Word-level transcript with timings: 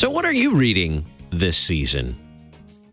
So, 0.00 0.08
what 0.08 0.24
are 0.24 0.32
you 0.32 0.54
reading 0.54 1.04
this 1.28 1.58
season? 1.58 2.16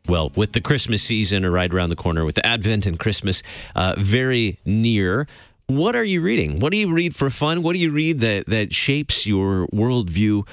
Well, 0.09 0.33
with 0.35 0.51
the 0.51 0.59
Christmas 0.59 1.01
season 1.01 1.45
or 1.45 1.51
right 1.51 1.73
around 1.73 1.87
the 1.87 1.95
corner, 1.95 2.25
with 2.25 2.35
the 2.35 2.45
Advent 2.45 2.85
and 2.85 2.99
Christmas 2.99 3.43
uh, 3.77 3.95
very 3.97 4.59
near, 4.65 5.25
what 5.67 5.95
are 5.95 6.03
you 6.03 6.19
reading? 6.19 6.59
What 6.59 6.73
do 6.73 6.77
you 6.77 6.91
read 6.91 7.15
for 7.15 7.29
fun? 7.29 7.63
What 7.63 7.71
do 7.71 7.79
you 7.79 7.91
read 7.91 8.19
that 8.19 8.47
that 8.47 8.75
shapes 8.75 9.25
your 9.25 9.67
worldview? 9.67 10.45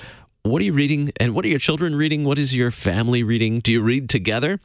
What 0.45 0.63
are 0.63 0.65
you 0.65 0.75
reading, 0.75 1.11
and 1.19 1.35
what 1.35 1.45
are 1.45 1.49
your 1.49 1.59
children 1.59 1.97
reading? 1.97 2.23
What 2.23 2.39
is 2.39 2.55
your 2.55 2.71
family 2.71 3.25
reading? 3.25 3.59
Do 3.59 3.73
you 3.73 3.83
read 3.83 4.09
together? 4.09 4.61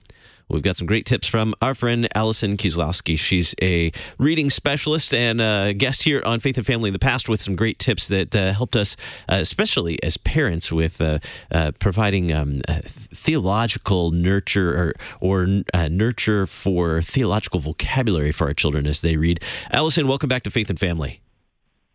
We've 0.49 0.63
got 0.63 0.77
some 0.77 0.87
great 0.87 1.05
tips 1.05 1.27
from 1.27 1.53
our 1.61 1.75
friend 1.75 2.07
Allison 2.15 2.57
Kieslowski. 2.57 3.19
She's 3.19 3.53
a 3.61 3.91
reading 4.17 4.49
specialist 4.49 5.13
and 5.13 5.39
a 5.39 5.73
guest 5.73 6.03
here 6.03 6.23
on 6.25 6.39
Faith 6.39 6.57
and 6.57 6.65
Family 6.65 6.89
in 6.89 6.93
the 6.93 6.99
past 6.99 7.29
with 7.29 7.39
some 7.39 7.55
great 7.55 7.77
tips 7.77 8.07
that 8.07 8.35
uh, 8.35 8.51
helped 8.53 8.75
us, 8.75 8.97
uh, 9.31 9.35
especially 9.35 10.01
as 10.01 10.17
parents, 10.17 10.71
with 10.71 10.99
uh, 11.01 11.19
uh 11.51 11.71
providing 11.77 12.33
um, 12.33 12.61
uh, 12.67 12.79
theological 12.83 14.09
nurture 14.09 14.75
or, 14.75 14.93
or 15.19 15.63
uh, 15.75 15.87
nurture 15.87 16.47
for 16.47 17.03
theological 17.03 17.59
vocabulary 17.59 18.31
for 18.31 18.47
our 18.47 18.53
children 18.55 18.87
as 18.87 19.01
they 19.01 19.17
read. 19.17 19.43
Allison, 19.71 20.07
welcome 20.07 20.29
back 20.29 20.41
to 20.43 20.49
Faith 20.49 20.71
and 20.71 20.79
Family. 20.79 21.21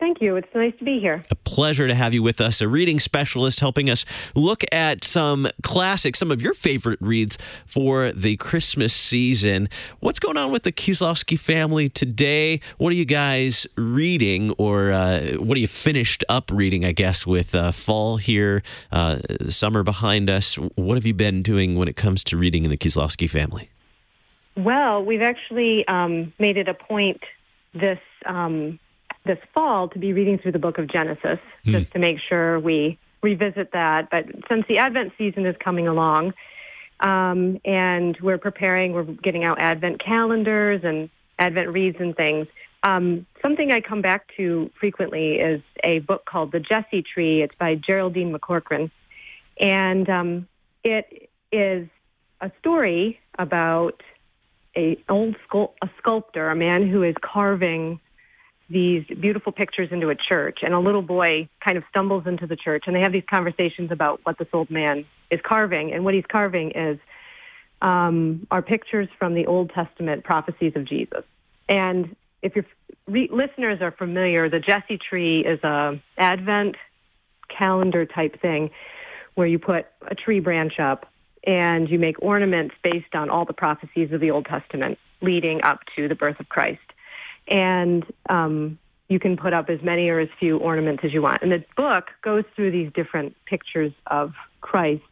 Thank 0.04 0.20
you. 0.20 0.36
It's 0.36 0.54
nice 0.54 0.74
to 0.78 0.84
be 0.84 1.00
here. 1.00 1.22
A 1.30 1.34
pleasure 1.54 1.86
to 1.86 1.94
have 1.94 2.12
you 2.12 2.20
with 2.20 2.40
us, 2.40 2.60
a 2.60 2.66
reading 2.66 2.98
specialist 2.98 3.60
helping 3.60 3.88
us 3.88 4.04
look 4.34 4.64
at 4.72 5.04
some 5.04 5.46
classics, 5.62 6.18
some 6.18 6.32
of 6.32 6.42
your 6.42 6.52
favorite 6.52 7.00
reads 7.00 7.38
for 7.64 8.10
the 8.10 8.36
Christmas 8.38 8.92
season. 8.92 9.68
What's 10.00 10.18
going 10.18 10.36
on 10.36 10.50
with 10.50 10.64
the 10.64 10.72
Kieslowski 10.72 11.38
family 11.38 11.88
today? 11.88 12.58
What 12.78 12.90
are 12.90 12.96
you 12.96 13.04
guys 13.04 13.68
reading, 13.76 14.50
or 14.58 14.90
uh, 14.90 15.34
what 15.34 15.56
are 15.56 15.60
you 15.60 15.68
finished 15.68 16.24
up 16.28 16.50
reading, 16.52 16.84
I 16.84 16.90
guess, 16.90 17.24
with 17.24 17.54
uh, 17.54 17.70
fall 17.70 18.16
here, 18.16 18.64
uh, 18.90 19.20
summer 19.48 19.84
behind 19.84 20.28
us? 20.28 20.56
What 20.56 20.96
have 20.96 21.06
you 21.06 21.14
been 21.14 21.40
doing 21.40 21.76
when 21.76 21.86
it 21.86 21.94
comes 21.94 22.24
to 22.24 22.36
reading 22.36 22.64
in 22.64 22.70
the 22.70 22.76
Kieslowski 22.76 23.30
family? 23.30 23.70
Well, 24.56 25.04
we've 25.04 25.22
actually 25.22 25.86
um, 25.86 26.32
made 26.40 26.56
it 26.56 26.66
a 26.66 26.74
point 26.74 27.22
this. 27.74 28.00
Um, 28.26 28.80
this 29.24 29.38
fall 29.52 29.88
to 29.88 29.98
be 29.98 30.12
reading 30.12 30.38
through 30.38 30.52
the 30.52 30.58
book 30.58 30.78
of 30.78 30.86
Genesis 30.86 31.38
mm. 31.64 31.72
just 31.72 31.92
to 31.92 31.98
make 31.98 32.18
sure 32.28 32.60
we 32.60 32.98
revisit 33.22 33.72
that. 33.72 34.10
But 34.10 34.26
since 34.48 34.64
the 34.68 34.78
Advent 34.78 35.12
season 35.16 35.46
is 35.46 35.56
coming 35.62 35.88
along, 35.88 36.34
um, 37.00 37.60
and 37.64 38.16
we're 38.20 38.38
preparing, 38.38 38.92
we're 38.92 39.04
getting 39.04 39.44
out 39.44 39.60
Advent 39.60 40.02
calendars 40.04 40.82
and 40.84 41.08
Advent 41.38 41.72
reads 41.72 41.96
and 41.98 42.14
things. 42.14 42.46
Um, 42.82 43.26
something 43.40 43.72
I 43.72 43.80
come 43.80 44.02
back 44.02 44.28
to 44.36 44.70
frequently 44.78 45.36
is 45.36 45.62
a 45.82 46.00
book 46.00 46.26
called 46.26 46.52
The 46.52 46.60
Jesse 46.60 47.02
Tree. 47.02 47.42
It's 47.42 47.54
by 47.58 47.76
Geraldine 47.76 48.32
McCaughrean, 48.32 48.90
and 49.58 50.08
um, 50.10 50.48
it 50.84 51.30
is 51.50 51.88
a 52.42 52.52
story 52.60 53.18
about 53.38 54.02
a 54.76 54.98
old 55.08 55.36
sculpt- 55.48 55.76
a 55.80 55.88
sculptor, 55.98 56.50
a 56.50 56.56
man 56.56 56.86
who 56.86 57.02
is 57.02 57.14
carving 57.22 58.00
these 58.74 59.06
beautiful 59.06 59.52
pictures 59.52 59.88
into 59.92 60.10
a 60.10 60.16
church, 60.16 60.58
and 60.62 60.74
a 60.74 60.80
little 60.80 61.00
boy 61.00 61.48
kind 61.64 61.78
of 61.78 61.84
stumbles 61.88 62.26
into 62.26 62.46
the 62.46 62.56
church, 62.56 62.84
and 62.86 62.94
they 62.94 63.00
have 63.00 63.12
these 63.12 63.24
conversations 63.30 63.90
about 63.90 64.20
what 64.24 64.36
this 64.36 64.48
old 64.52 64.68
man 64.68 65.06
is 65.30 65.40
carving, 65.42 65.92
and 65.92 66.04
what 66.04 66.12
he's 66.12 66.26
carving 66.30 66.72
is 66.72 66.98
um, 67.80 68.46
are 68.50 68.62
pictures 68.62 69.08
from 69.18 69.34
the 69.34 69.46
Old 69.46 69.70
Testament 69.70 70.24
prophecies 70.24 70.72
of 70.74 70.84
Jesus. 70.84 71.24
And 71.68 72.16
if 72.42 72.56
your 72.56 72.66
re- 73.06 73.30
listeners 73.32 73.80
are 73.80 73.92
familiar, 73.92 74.50
the 74.50 74.60
Jesse 74.60 74.98
tree 74.98 75.44
is 75.44 75.62
a 75.62 76.00
Advent 76.18 76.76
calendar 77.48 78.04
type 78.04 78.40
thing 78.42 78.70
where 79.34 79.46
you 79.46 79.58
put 79.58 79.86
a 80.10 80.14
tree 80.14 80.40
branch 80.40 80.80
up 80.80 81.06
and 81.46 81.88
you 81.88 81.98
make 81.98 82.16
ornaments 82.20 82.74
based 82.82 83.14
on 83.14 83.30
all 83.30 83.44
the 83.44 83.52
prophecies 83.52 84.10
of 84.12 84.20
the 84.20 84.30
Old 84.30 84.46
Testament 84.46 84.98
leading 85.20 85.62
up 85.62 85.80
to 85.94 86.08
the 86.08 86.14
birth 86.14 86.40
of 86.40 86.48
Christ 86.48 86.80
and 87.48 88.04
um, 88.28 88.78
you 89.08 89.18
can 89.18 89.36
put 89.36 89.52
up 89.52 89.68
as 89.68 89.82
many 89.82 90.08
or 90.08 90.20
as 90.20 90.28
few 90.38 90.58
ornaments 90.58 91.02
as 91.04 91.12
you 91.12 91.22
want. 91.22 91.42
And 91.42 91.52
the 91.52 91.64
book 91.76 92.06
goes 92.22 92.44
through 92.56 92.70
these 92.70 92.92
different 92.92 93.34
pictures 93.46 93.92
of 94.06 94.32
Christ, 94.60 95.02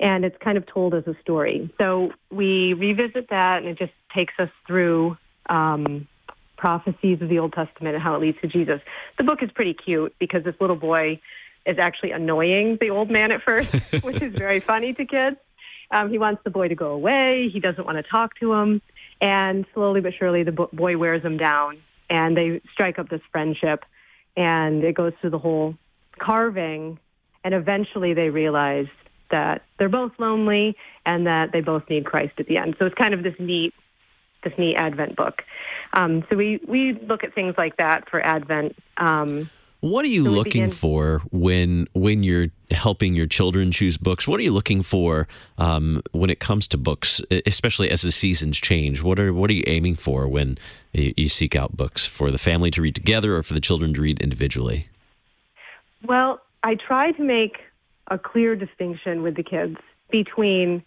and 0.00 0.24
it's 0.24 0.36
kind 0.38 0.56
of 0.56 0.66
told 0.66 0.94
as 0.94 1.06
a 1.06 1.14
story. 1.20 1.72
So 1.80 2.12
we 2.30 2.74
revisit 2.74 3.30
that, 3.30 3.58
and 3.58 3.66
it 3.66 3.78
just 3.78 3.92
takes 4.16 4.34
us 4.38 4.50
through 4.66 5.16
um, 5.48 6.06
prophecies 6.56 7.20
of 7.20 7.28
the 7.28 7.38
Old 7.38 7.52
Testament 7.52 7.94
and 7.94 8.02
how 8.02 8.14
it 8.14 8.20
leads 8.20 8.40
to 8.40 8.46
Jesus. 8.46 8.80
The 9.18 9.24
book 9.24 9.42
is 9.42 9.50
pretty 9.50 9.74
cute 9.74 10.14
because 10.18 10.44
this 10.44 10.54
little 10.60 10.76
boy 10.76 11.20
is 11.66 11.78
actually 11.78 12.12
annoying 12.12 12.78
the 12.80 12.90
old 12.90 13.10
man 13.10 13.32
at 13.32 13.42
first, 13.42 13.72
which 14.02 14.22
is 14.22 14.34
very 14.34 14.60
funny 14.60 14.92
to 14.94 15.04
kids. 15.04 15.36
Um, 15.90 16.10
he 16.10 16.18
wants 16.18 16.42
the 16.44 16.50
boy 16.50 16.68
to 16.68 16.74
go 16.74 16.92
away. 16.92 17.50
He 17.52 17.60
doesn't 17.60 17.84
want 17.84 17.98
to 17.98 18.02
talk 18.02 18.38
to 18.40 18.52
him. 18.54 18.82
And 19.20 19.64
slowly 19.74 20.00
but 20.00 20.12
surely, 20.18 20.42
the 20.42 20.52
boy 20.52 20.98
wears 20.98 21.22
him 21.22 21.36
down, 21.36 21.78
and 22.10 22.36
they 22.36 22.60
strike 22.72 22.98
up 22.98 23.08
this 23.08 23.22
friendship. 23.32 23.84
And 24.36 24.82
it 24.82 24.94
goes 24.94 25.12
through 25.20 25.30
the 25.30 25.38
whole 25.38 25.76
carving, 26.18 26.98
and 27.44 27.54
eventually 27.54 28.14
they 28.14 28.30
realize 28.30 28.88
that 29.30 29.62
they're 29.78 29.88
both 29.88 30.12
lonely 30.18 30.76
and 31.06 31.26
that 31.26 31.52
they 31.52 31.60
both 31.60 31.88
need 31.88 32.04
Christ 32.04 32.34
at 32.38 32.46
the 32.46 32.58
end. 32.58 32.76
So 32.78 32.86
it's 32.86 32.94
kind 32.94 33.14
of 33.14 33.22
this 33.22 33.34
neat, 33.38 33.74
this 34.42 34.52
neat 34.58 34.76
Advent 34.76 35.16
book. 35.16 35.42
Um, 35.92 36.24
so 36.28 36.36
we 36.36 36.60
we 36.66 36.92
look 36.92 37.24
at 37.24 37.34
things 37.34 37.54
like 37.56 37.76
that 37.78 38.08
for 38.10 38.24
Advent. 38.24 38.76
Um, 38.96 39.48
what 39.84 40.06
are 40.06 40.08
you 40.08 40.24
so 40.24 40.30
looking 40.30 40.70
for 40.70 41.20
when 41.30 41.86
when 41.92 42.22
you're 42.22 42.46
helping 42.70 43.14
your 43.14 43.26
children 43.26 43.70
choose 43.70 43.98
books? 43.98 44.26
What 44.26 44.40
are 44.40 44.42
you 44.42 44.50
looking 44.50 44.82
for 44.82 45.28
um, 45.58 46.02
when 46.12 46.30
it 46.30 46.40
comes 46.40 46.66
to 46.68 46.78
books, 46.78 47.20
especially 47.44 47.90
as 47.90 48.00
the 48.00 48.10
seasons 48.10 48.58
change? 48.58 49.02
What 49.02 49.20
are 49.20 49.34
what 49.34 49.50
are 49.50 49.52
you 49.52 49.62
aiming 49.66 49.96
for 49.96 50.26
when 50.26 50.56
you 50.94 51.28
seek 51.28 51.54
out 51.54 51.76
books 51.76 52.06
for 52.06 52.30
the 52.30 52.38
family 52.38 52.70
to 52.70 52.80
read 52.80 52.94
together 52.94 53.36
or 53.36 53.42
for 53.42 53.52
the 53.52 53.60
children 53.60 53.92
to 53.92 54.00
read 54.00 54.22
individually? 54.22 54.88
Well, 56.02 56.40
I 56.62 56.76
try 56.76 57.12
to 57.12 57.22
make 57.22 57.58
a 58.08 58.18
clear 58.18 58.56
distinction 58.56 59.22
with 59.22 59.36
the 59.36 59.42
kids 59.42 59.76
between 60.10 60.82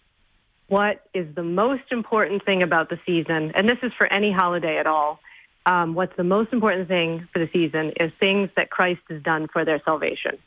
what 0.66 1.06
is 1.14 1.32
the 1.36 1.44
most 1.44 1.92
important 1.92 2.44
thing 2.44 2.64
about 2.64 2.90
the 2.90 2.98
season, 3.06 3.52
and 3.54 3.68
this 3.68 3.78
is 3.84 3.92
for 3.96 4.12
any 4.12 4.32
holiday 4.32 4.76
at 4.76 4.88
all, 4.88 5.20
um, 5.68 5.94
what's 5.94 6.16
the 6.16 6.24
most 6.24 6.54
important 6.54 6.88
thing 6.88 7.28
for 7.30 7.38
the 7.40 7.48
season 7.52 7.92
is 8.00 8.10
things 8.18 8.48
that 8.56 8.70
Christ 8.70 9.02
has 9.10 9.22
done 9.22 9.48
for 9.52 9.66
their 9.66 9.82
salvation. 9.84 10.38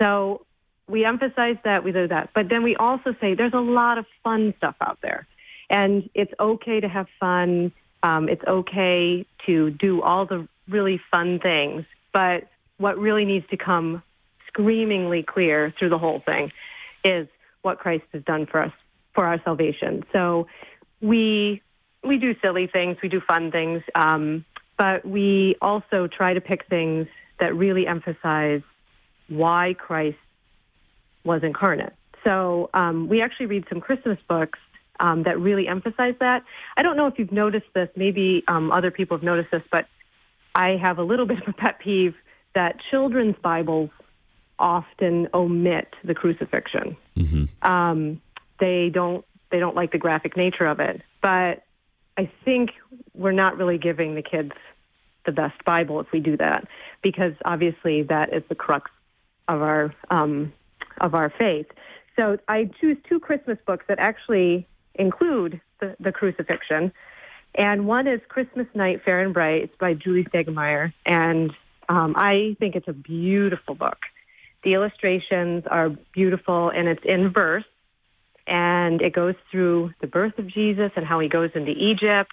So 0.00 0.44
we 0.86 1.06
emphasize 1.06 1.56
that, 1.64 1.82
we 1.82 1.92
do 1.92 2.06
that. 2.08 2.28
But 2.34 2.50
then 2.50 2.62
we 2.62 2.76
also 2.76 3.14
say 3.18 3.34
there's 3.34 3.54
a 3.54 3.58
lot 3.60 3.96
of 3.96 4.04
fun 4.22 4.52
stuff 4.58 4.76
out 4.82 4.98
there. 5.00 5.26
And 5.70 6.10
it's 6.12 6.32
okay 6.38 6.80
to 6.80 6.88
have 6.88 7.06
fun. 7.18 7.72
Um, 8.02 8.28
it's 8.28 8.44
okay 8.46 9.24
to 9.46 9.70
do 9.70 10.02
all 10.02 10.26
the 10.26 10.46
really 10.68 11.00
fun 11.10 11.40
things. 11.40 11.86
But 12.12 12.46
what 12.76 12.98
really 12.98 13.24
needs 13.24 13.48
to 13.50 13.56
come 13.56 14.02
screamingly 14.48 15.22
clear 15.22 15.72
through 15.78 15.88
the 15.88 15.98
whole 15.98 16.20
thing 16.20 16.52
is 17.02 17.26
what 17.62 17.78
Christ 17.78 18.04
has 18.12 18.22
done 18.24 18.44
for 18.44 18.62
us 18.62 18.72
for 19.14 19.24
our 19.24 19.42
salvation. 19.42 20.04
So 20.12 20.48
we 21.00 21.62
we 22.04 22.18
do 22.18 22.34
silly 22.42 22.68
things, 22.68 22.98
we 23.02 23.08
do 23.08 23.20
fun 23.26 23.50
things. 23.50 23.82
Um, 23.94 24.44
but 24.76 25.04
we 25.04 25.56
also 25.60 26.06
try 26.06 26.34
to 26.34 26.40
pick 26.40 26.66
things 26.68 27.06
that 27.40 27.54
really 27.54 27.86
emphasize 27.86 28.62
why 29.28 29.74
Christ 29.78 30.18
was 31.24 31.42
incarnate. 31.42 31.92
So 32.24 32.70
um, 32.74 33.08
we 33.08 33.22
actually 33.22 33.46
read 33.46 33.66
some 33.68 33.80
Christmas 33.80 34.18
books 34.28 34.58
um, 34.98 35.24
that 35.24 35.38
really 35.38 35.68
emphasize 35.68 36.14
that. 36.20 36.44
I 36.76 36.82
don't 36.82 36.96
know 36.96 37.06
if 37.06 37.18
you've 37.18 37.32
noticed 37.32 37.66
this. 37.74 37.88
Maybe 37.96 38.42
um, 38.48 38.72
other 38.72 38.90
people 38.90 39.16
have 39.16 39.24
noticed 39.24 39.50
this, 39.50 39.62
but 39.70 39.86
I 40.54 40.76
have 40.76 40.98
a 40.98 41.02
little 41.02 41.26
bit 41.32 41.42
of 41.42 41.48
a 41.48 41.52
pet 41.52 41.78
peeve 41.78 42.14
that 42.54 42.76
children's 42.90 43.36
Bibles 43.42 43.90
often 44.58 45.28
omit 45.34 45.94
the 46.02 46.14
crucifixion. 46.14 46.96
Mm-hmm. 47.16 47.70
Um, 47.70 48.22
they 48.58 48.90
don't 48.92 49.24
they 49.50 49.60
don't 49.60 49.76
like 49.76 49.92
the 49.92 49.98
graphic 49.98 50.36
nature 50.36 50.66
of 50.66 50.80
it, 50.80 51.02
but 51.22 51.62
I 52.18 52.30
think 52.44 52.70
we're 53.14 53.32
not 53.32 53.56
really 53.56 53.78
giving 53.78 54.14
the 54.14 54.22
kids 54.22 54.52
the 55.24 55.32
best 55.32 55.62
Bible 55.64 56.00
if 56.00 56.12
we 56.12 56.20
do 56.20 56.36
that, 56.36 56.66
because 57.02 57.32
obviously 57.44 58.02
that 58.04 58.32
is 58.32 58.42
the 58.48 58.54
crux 58.54 58.90
of 59.48 59.60
our 59.60 59.94
um, 60.10 60.52
of 61.00 61.14
our 61.14 61.30
faith. 61.30 61.66
So 62.16 62.38
I 62.48 62.70
choose 62.80 62.96
two 63.08 63.20
Christmas 63.20 63.58
books 63.66 63.84
that 63.88 63.98
actually 63.98 64.66
include 64.94 65.60
the, 65.80 65.96
the 66.00 66.12
crucifixion, 66.12 66.92
and 67.54 67.86
one 67.86 68.06
is 68.06 68.20
Christmas 68.28 68.66
Night, 68.74 69.02
Fair 69.04 69.20
and 69.20 69.34
Bright. 69.34 69.64
It's 69.64 69.76
by 69.78 69.94
Julie 69.94 70.24
Stiegemeyer, 70.24 70.92
and 71.04 71.52
um, 71.88 72.14
I 72.16 72.56
think 72.58 72.76
it's 72.76 72.88
a 72.88 72.94
beautiful 72.94 73.74
book. 73.74 73.98
The 74.62 74.74
illustrations 74.74 75.64
are 75.70 75.90
beautiful, 76.12 76.70
and 76.70 76.88
it's 76.88 77.04
in 77.04 77.30
verse, 77.30 77.64
and 78.46 79.02
it 79.02 79.12
goes 79.12 79.34
through 79.50 79.92
the 80.00 80.06
birth 80.06 80.38
of 80.38 80.46
Jesus 80.46 80.92
and 80.96 81.04
how 81.04 81.20
he 81.20 81.28
goes 81.28 81.50
into 81.54 81.72
Egypt. 81.72 82.30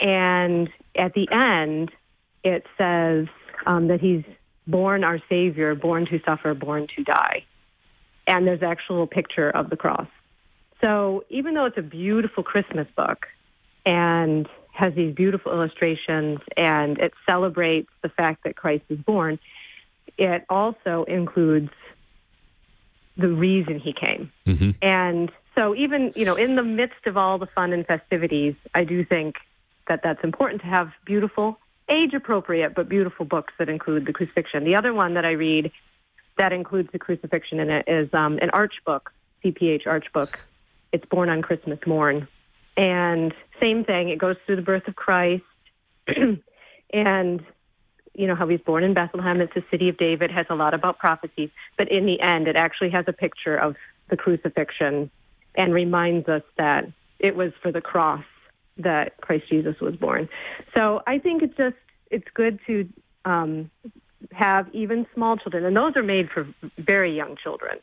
And 0.00 0.68
at 0.96 1.14
the 1.14 1.28
end, 1.30 1.90
it 2.44 2.64
says 2.78 3.26
um, 3.66 3.88
that 3.88 4.00
he's 4.00 4.24
born 4.66 5.04
our 5.04 5.20
Savior, 5.28 5.74
born 5.74 6.06
to 6.06 6.20
suffer, 6.24 6.54
born 6.54 6.86
to 6.96 7.04
die. 7.04 7.44
and 8.26 8.46
there's 8.46 8.60
an 8.60 8.68
actual 8.68 9.06
picture 9.06 9.50
of 9.50 9.70
the 9.70 9.76
cross. 9.76 10.08
So 10.84 11.24
even 11.30 11.54
though 11.54 11.66
it's 11.66 11.78
a 11.78 11.82
beautiful 11.82 12.42
Christmas 12.42 12.86
book 12.96 13.26
and 13.84 14.48
has 14.72 14.94
these 14.94 15.14
beautiful 15.14 15.52
illustrations 15.52 16.40
and 16.56 16.98
it 16.98 17.12
celebrates 17.28 17.88
the 18.02 18.10
fact 18.10 18.44
that 18.44 18.56
Christ 18.56 18.84
is 18.90 18.98
born, 18.98 19.38
it 20.18 20.44
also 20.50 21.04
includes 21.08 21.70
the 23.16 23.28
reason 23.28 23.78
he 23.78 23.92
came. 23.92 24.32
Mm-hmm. 24.46 24.70
And 24.82 25.32
so 25.56 25.74
even, 25.74 26.12
you 26.14 26.24
know, 26.24 26.34
in 26.34 26.56
the 26.56 26.62
midst 26.62 27.06
of 27.06 27.16
all 27.16 27.38
the 27.38 27.46
fun 27.46 27.72
and 27.72 27.86
festivities, 27.86 28.54
I 28.74 28.84
do 28.84 29.04
think 29.04 29.36
that 29.88 30.00
that's 30.02 30.22
important 30.22 30.60
to 30.62 30.66
have 30.66 30.90
beautiful, 31.04 31.58
age 31.88 32.12
appropriate, 32.14 32.74
but 32.74 32.88
beautiful 32.88 33.24
books 33.24 33.54
that 33.58 33.68
include 33.68 34.06
the 34.06 34.12
crucifixion. 34.12 34.64
The 34.64 34.76
other 34.76 34.92
one 34.92 35.14
that 35.14 35.24
I 35.24 35.32
read 35.32 35.72
that 36.36 36.52
includes 36.52 36.90
the 36.92 36.98
crucifixion 36.98 37.60
in 37.60 37.70
it 37.70 37.84
is 37.88 38.12
um, 38.12 38.38
an 38.42 38.50
arch 38.50 38.74
book, 38.84 39.12
CPH 39.44 39.86
arch 39.86 40.12
book. 40.12 40.38
It's 40.92 41.06
born 41.06 41.30
on 41.30 41.42
Christmas 41.42 41.78
morn. 41.86 42.28
And 42.76 43.32
same 43.62 43.84
thing, 43.84 44.10
it 44.10 44.18
goes 44.18 44.36
through 44.44 44.56
the 44.56 44.62
birth 44.62 44.86
of 44.86 44.96
Christ 44.96 45.44
and 46.92 47.44
you 48.16 48.26
know 48.26 48.34
how 48.34 48.48
he's 48.48 48.60
born 48.60 48.82
in 48.82 48.94
Bethlehem. 48.94 49.40
It's 49.40 49.54
the 49.54 49.64
city 49.70 49.88
of 49.88 49.98
David, 49.98 50.30
has 50.30 50.46
a 50.48 50.54
lot 50.54 50.74
about 50.74 50.98
prophecies, 50.98 51.50
but 51.76 51.90
in 51.90 52.06
the 52.06 52.20
end, 52.20 52.48
it 52.48 52.56
actually 52.56 52.90
has 52.90 53.04
a 53.06 53.12
picture 53.12 53.56
of 53.56 53.76
the 54.08 54.16
crucifixion 54.16 55.10
and 55.54 55.72
reminds 55.72 56.28
us 56.28 56.42
that 56.56 56.86
it 57.18 57.36
was 57.36 57.52
for 57.62 57.72
the 57.72 57.80
cross 57.80 58.24
that 58.78 59.20
Christ 59.20 59.44
Jesus 59.48 59.76
was 59.80 59.96
born. 59.96 60.28
So 60.76 61.02
I 61.06 61.18
think 61.18 61.42
it's 61.42 61.56
just 61.56 61.76
it's 62.10 62.26
good 62.34 62.60
to 62.66 62.88
um, 63.24 63.70
have 64.32 64.68
even 64.72 65.06
small 65.14 65.36
children, 65.36 65.64
and 65.64 65.76
those 65.76 65.92
are 65.96 66.02
made 66.02 66.30
for 66.30 66.46
very 66.78 67.14
young 67.14 67.36
children. 67.42 67.78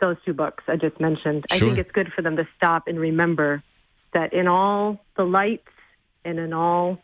Those 0.00 0.16
two 0.24 0.32
books 0.32 0.64
I 0.68 0.76
just 0.76 0.98
mentioned. 1.00 1.44
Sure. 1.50 1.56
I 1.56 1.58
think 1.58 1.78
it's 1.78 1.92
good 1.92 2.12
for 2.14 2.22
them 2.22 2.36
to 2.36 2.48
stop 2.56 2.86
and 2.86 2.98
remember 2.98 3.62
that 4.14 4.32
in 4.32 4.48
all 4.48 5.04
the 5.16 5.24
lights 5.24 5.68
and 6.24 6.38
in 6.38 6.52
all 6.52 6.98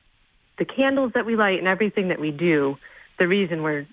the 0.58 0.64
candles 0.64 1.12
that 1.14 1.26
we 1.26 1.37
light 1.37 1.58
and 1.58 1.69
everything 1.69 2.08
that 2.08 2.20
we 2.20 2.31
do, 2.31 2.76
the 3.19 3.29
reason 3.29 3.62
we're 3.62 3.87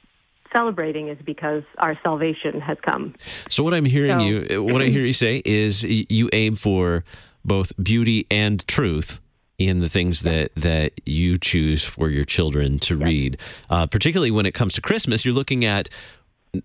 celebrating 0.53 1.07
is 1.09 1.17
because 1.25 1.63
our 1.79 1.97
salvation 2.03 2.61
has 2.61 2.77
come. 2.81 3.15
So 3.49 3.63
what 3.63 3.73
I'm 3.73 3.85
hearing 3.85 4.19
So- 4.19 4.25
you, 4.25 4.63
what 4.63 4.81
I 4.81 4.85
hear 4.87 5.05
you 5.05 5.13
say 5.13 5.41
is 5.45 5.83
you 5.83 6.29
aim 6.31 6.55
for 6.55 7.03
both 7.43 7.73
beauty 7.81 8.25
and 8.31 8.65
truth 8.67 9.19
in 9.57 9.79
the 9.79 9.89
things 9.89 10.23
that 10.23 10.53
that 10.55 10.93
you 11.05 11.37
choose 11.37 11.83
for 11.83 12.09
your 12.09 12.25
children 12.25 12.79
to 12.79 12.97
read. 12.97 13.37
Uh, 13.69 13.85
particularly 13.85 14.31
when 14.31 14.45
it 14.45 14.53
comes 14.53 14.73
to 14.73 14.81
Christmas, 14.81 15.23
you're 15.23 15.33
looking 15.33 15.63
at 15.63 15.89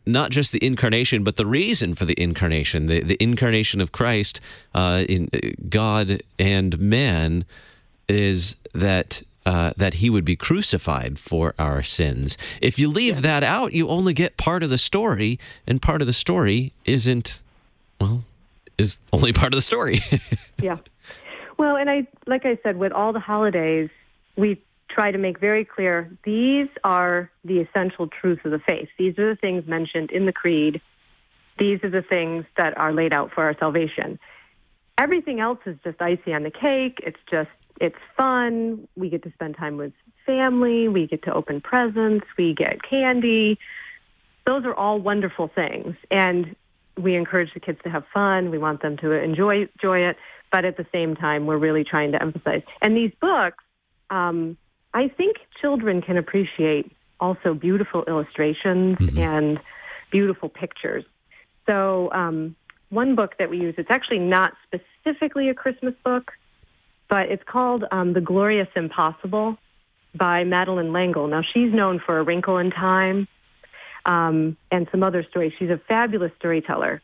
not 0.06 0.30
just 0.30 0.52
the 0.52 0.64
incarnation, 0.64 1.22
but 1.24 1.36
the 1.36 1.46
reason 1.46 1.94
for 1.94 2.04
the 2.06 2.20
incarnation, 2.20 2.86
the 2.86 3.02
the 3.02 3.16
incarnation 3.22 3.80
of 3.80 3.92
Christ 3.92 4.40
uh, 4.74 5.04
in 5.08 5.28
uh, 5.32 5.38
God 5.68 6.22
and 6.38 6.78
man 6.78 7.44
is 8.08 8.56
that. 8.74 9.22
Uh, 9.48 9.72
that 9.78 9.94
he 9.94 10.10
would 10.10 10.26
be 10.26 10.36
crucified 10.36 11.18
for 11.18 11.54
our 11.58 11.82
sins. 11.82 12.36
If 12.60 12.78
you 12.78 12.86
leave 12.86 13.22
that 13.22 13.42
out, 13.42 13.72
you 13.72 13.88
only 13.88 14.12
get 14.12 14.36
part 14.36 14.62
of 14.62 14.68
the 14.68 14.76
story, 14.76 15.38
and 15.66 15.80
part 15.80 16.02
of 16.02 16.06
the 16.06 16.12
story 16.12 16.74
isn't, 16.84 17.40
well, 17.98 18.24
is 18.76 19.00
only 19.10 19.32
part 19.32 19.54
of 19.54 19.56
the 19.56 19.62
story. 19.62 20.00
Yeah. 20.60 20.76
Well, 21.56 21.76
and 21.76 21.88
I, 21.88 22.06
like 22.26 22.44
I 22.44 22.58
said, 22.62 22.76
with 22.76 22.92
all 22.92 23.14
the 23.14 23.20
holidays, 23.20 23.88
we 24.36 24.60
try 24.90 25.12
to 25.12 25.18
make 25.18 25.40
very 25.40 25.64
clear 25.64 26.10
these 26.24 26.68
are 26.84 27.30
the 27.42 27.60
essential 27.60 28.06
truths 28.06 28.42
of 28.44 28.50
the 28.50 28.58
faith. 28.58 28.90
These 28.98 29.18
are 29.18 29.30
the 29.30 29.36
things 29.36 29.66
mentioned 29.66 30.10
in 30.10 30.26
the 30.26 30.32
creed. 30.32 30.82
These 31.58 31.82
are 31.84 31.90
the 31.90 32.02
things 32.02 32.44
that 32.58 32.76
are 32.76 32.92
laid 32.92 33.14
out 33.14 33.32
for 33.32 33.44
our 33.44 33.56
salvation. 33.58 34.18
Everything 34.98 35.40
else 35.40 35.60
is 35.64 35.78
just 35.84 36.02
icing 36.02 36.34
on 36.34 36.42
the 36.42 36.50
cake. 36.50 36.98
It's 37.02 37.24
just, 37.30 37.48
it's 37.80 37.98
fun. 38.16 38.88
We 38.96 39.08
get 39.10 39.22
to 39.24 39.32
spend 39.32 39.56
time 39.56 39.76
with 39.76 39.92
family. 40.26 40.88
We 40.88 41.06
get 41.06 41.22
to 41.24 41.32
open 41.32 41.60
presents. 41.60 42.26
We 42.36 42.54
get 42.54 42.82
candy. 42.82 43.58
Those 44.46 44.64
are 44.64 44.74
all 44.74 44.98
wonderful 44.98 45.50
things. 45.54 45.96
And 46.10 46.56
we 46.96 47.14
encourage 47.14 47.54
the 47.54 47.60
kids 47.60 47.78
to 47.84 47.90
have 47.90 48.04
fun. 48.12 48.50
We 48.50 48.58
want 48.58 48.82
them 48.82 48.96
to 48.98 49.12
enjoy 49.12 49.68
enjoy 49.74 50.00
it, 50.00 50.16
but 50.50 50.64
at 50.64 50.76
the 50.76 50.86
same 50.92 51.14
time, 51.14 51.46
we're 51.46 51.58
really 51.58 51.84
trying 51.84 52.12
to 52.12 52.20
emphasize. 52.20 52.62
And 52.82 52.96
these 52.96 53.12
books, 53.20 53.62
um, 54.10 54.56
I 54.94 55.08
think 55.08 55.36
children 55.60 56.02
can 56.02 56.16
appreciate 56.16 56.90
also 57.20 57.54
beautiful 57.54 58.04
illustrations 58.04 58.96
and 59.16 59.60
beautiful 60.10 60.48
pictures. 60.48 61.04
So 61.68 62.10
um, 62.12 62.56
one 62.90 63.14
book 63.14 63.36
that 63.38 63.50
we 63.50 63.58
use, 63.58 63.74
it's 63.76 63.90
actually 63.90 64.20
not 64.20 64.54
specifically 64.66 65.48
a 65.48 65.54
Christmas 65.54 65.94
book, 66.04 66.32
but 67.08 67.30
it's 67.30 67.42
called 67.44 67.84
um, 67.90 68.12
The 68.12 68.20
Glorious 68.20 68.68
Impossible 68.76 69.56
by 70.14 70.44
Madeleine 70.44 70.92
L'Engle. 70.92 71.28
Now 71.28 71.42
she's 71.42 71.72
known 71.72 72.00
for 72.04 72.18
A 72.18 72.22
Wrinkle 72.22 72.58
in 72.58 72.70
Time 72.70 73.28
um, 74.06 74.56
and 74.70 74.88
some 74.90 75.02
other 75.02 75.24
stories. 75.28 75.52
She's 75.58 75.70
a 75.70 75.80
fabulous 75.88 76.32
storyteller. 76.38 77.02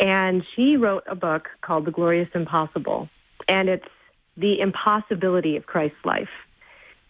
And 0.00 0.42
she 0.56 0.76
wrote 0.76 1.04
a 1.06 1.14
book 1.14 1.48
called 1.60 1.84
The 1.84 1.90
Glorious 1.90 2.28
Impossible. 2.34 3.08
And 3.48 3.68
it's 3.68 3.88
the 4.36 4.60
impossibility 4.60 5.56
of 5.56 5.66
Christ's 5.66 6.04
life. 6.04 6.30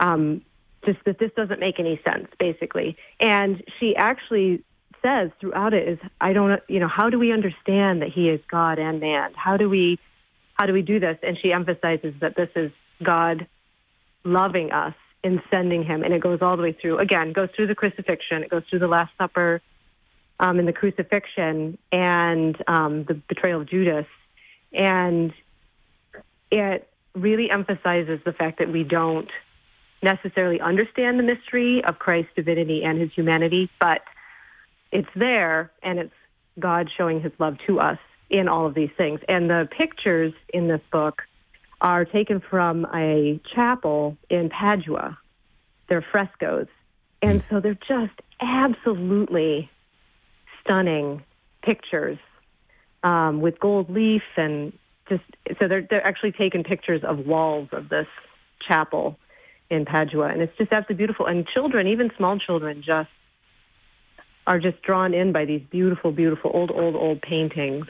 Um, 0.01 0.43
just 0.85 0.99
that 1.05 1.19
this 1.19 1.31
doesn't 1.37 1.61
make 1.61 1.79
any 1.79 2.01
sense, 2.05 2.27
basically. 2.39 2.97
And 3.21 3.63
she 3.79 3.95
actually 3.95 4.65
says 5.01 5.31
throughout 5.41 5.75
it 5.75 5.89
is, 5.89 5.99
I 6.21 6.33
don't, 6.33 6.61
you 6.69 6.81
know, 6.81 6.89
how 6.89 7.09
do 7.11 7.19
we 7.19 7.33
understand 7.33 8.03
that 8.03 8.09
he 8.09 8.29
is 8.29 8.41
God 8.51 8.79
and 8.79 9.01
man? 9.01 9.33
How 9.35 9.57
do 9.57 9.69
we, 9.69 9.99
how 10.55 10.67
do 10.67 10.73
we 10.73 10.83
do 10.83 11.01
this? 11.01 11.19
And 11.23 11.39
she 11.41 11.53
emphasizes 11.53 12.15
that 12.21 12.37
this 12.37 12.51
is 12.55 12.71
God 13.03 13.47
loving 14.25 14.73
us 14.73 14.95
in 15.25 15.41
sending 15.51 15.85
him. 15.85 16.03
And 16.03 16.13
it 16.13 16.21
goes 16.21 16.41
all 16.43 16.57
the 16.57 16.63
way 16.63 16.73
through, 16.73 16.99
again, 16.99 17.33
goes 17.33 17.49
through 17.55 17.69
the 17.69 17.75
crucifixion, 17.75 18.43
it 18.43 18.51
goes 18.51 18.63
through 18.69 18.81
the 18.81 18.89
Last 18.89 19.13
Supper, 19.19 19.61
um, 20.41 20.59
and 20.59 20.67
the 20.67 20.73
crucifixion, 20.73 21.79
and 21.91 22.57
um, 22.67 23.05
the 23.05 23.15
betrayal 23.15 23.61
of 23.61 23.69
Judas. 23.69 24.07
And 24.73 25.33
it 26.51 26.89
really 27.15 27.51
emphasizes 27.51 28.21
the 28.25 28.33
fact 28.33 28.59
that 28.59 28.71
we 28.71 28.85
don't 28.85 29.31
necessarily 30.03 30.61
understand 30.61 31.19
the 31.19 31.23
mystery 31.23 31.85
of 31.85 31.99
Christ's 31.99 32.33
divinity 32.35 32.83
and 32.83 33.01
his 33.01 33.13
humanity, 33.13 33.71
but 33.81 34.03
it's 34.91 35.09
there 35.15 35.71
and 35.83 35.99
it's 35.99 36.15
God 36.59 36.91
showing 36.97 37.21
his 37.21 37.33
love 37.39 37.57
to 37.67 37.79
us 37.79 37.99
in 38.33 38.49
all 38.49 38.67
of 38.67 38.75
these 38.75 38.91
things. 38.97 39.21
And 39.29 39.49
the 39.49 39.69
pictures 39.71 40.33
in 40.53 40.67
this 40.67 40.81
book 40.91 41.23
are 41.81 42.05
taken 42.05 42.41
from 42.41 42.87
a 42.93 43.41
chapel 43.55 44.17
in 44.29 44.49
Padua. 44.49 45.19
They're 45.89 46.05
frescoes. 46.11 46.67
And 47.21 47.45
so 47.49 47.61
they're 47.61 47.79
just 47.87 48.19
absolutely 48.41 49.71
stunning 50.61 51.23
pictures 51.63 52.19
um, 53.05 53.41
with 53.41 53.61
gold 53.61 53.91
leaf 53.91 54.23
and 54.37 54.73
just 55.09 55.23
so 55.61 55.69
they're 55.69 55.87
they're 55.89 56.07
actually 56.07 56.33
taking 56.33 56.65
pictures 56.65 57.03
of 57.05 57.27
walls 57.27 57.69
of 57.73 57.89
this 57.89 58.07
chapel 58.67 59.19
in 59.69 59.85
Padua, 59.85 60.29
and 60.29 60.41
it's 60.41 60.57
just 60.57 60.73
absolutely 60.73 60.97
beautiful. 60.97 61.27
And 61.27 61.47
children, 61.47 61.89
even 61.89 62.11
small 62.17 62.39
children, 62.39 62.83
just 62.87 63.09
are 64.47 64.59
just 64.59 64.81
drawn 64.83 65.15
in 65.15 65.33
by 65.33 65.45
these 65.45 65.63
beautiful, 65.71 66.13
beautiful 66.13 66.51
old, 66.55 66.71
old, 66.71 66.95
old 66.95 67.23
paintings. 67.23 67.87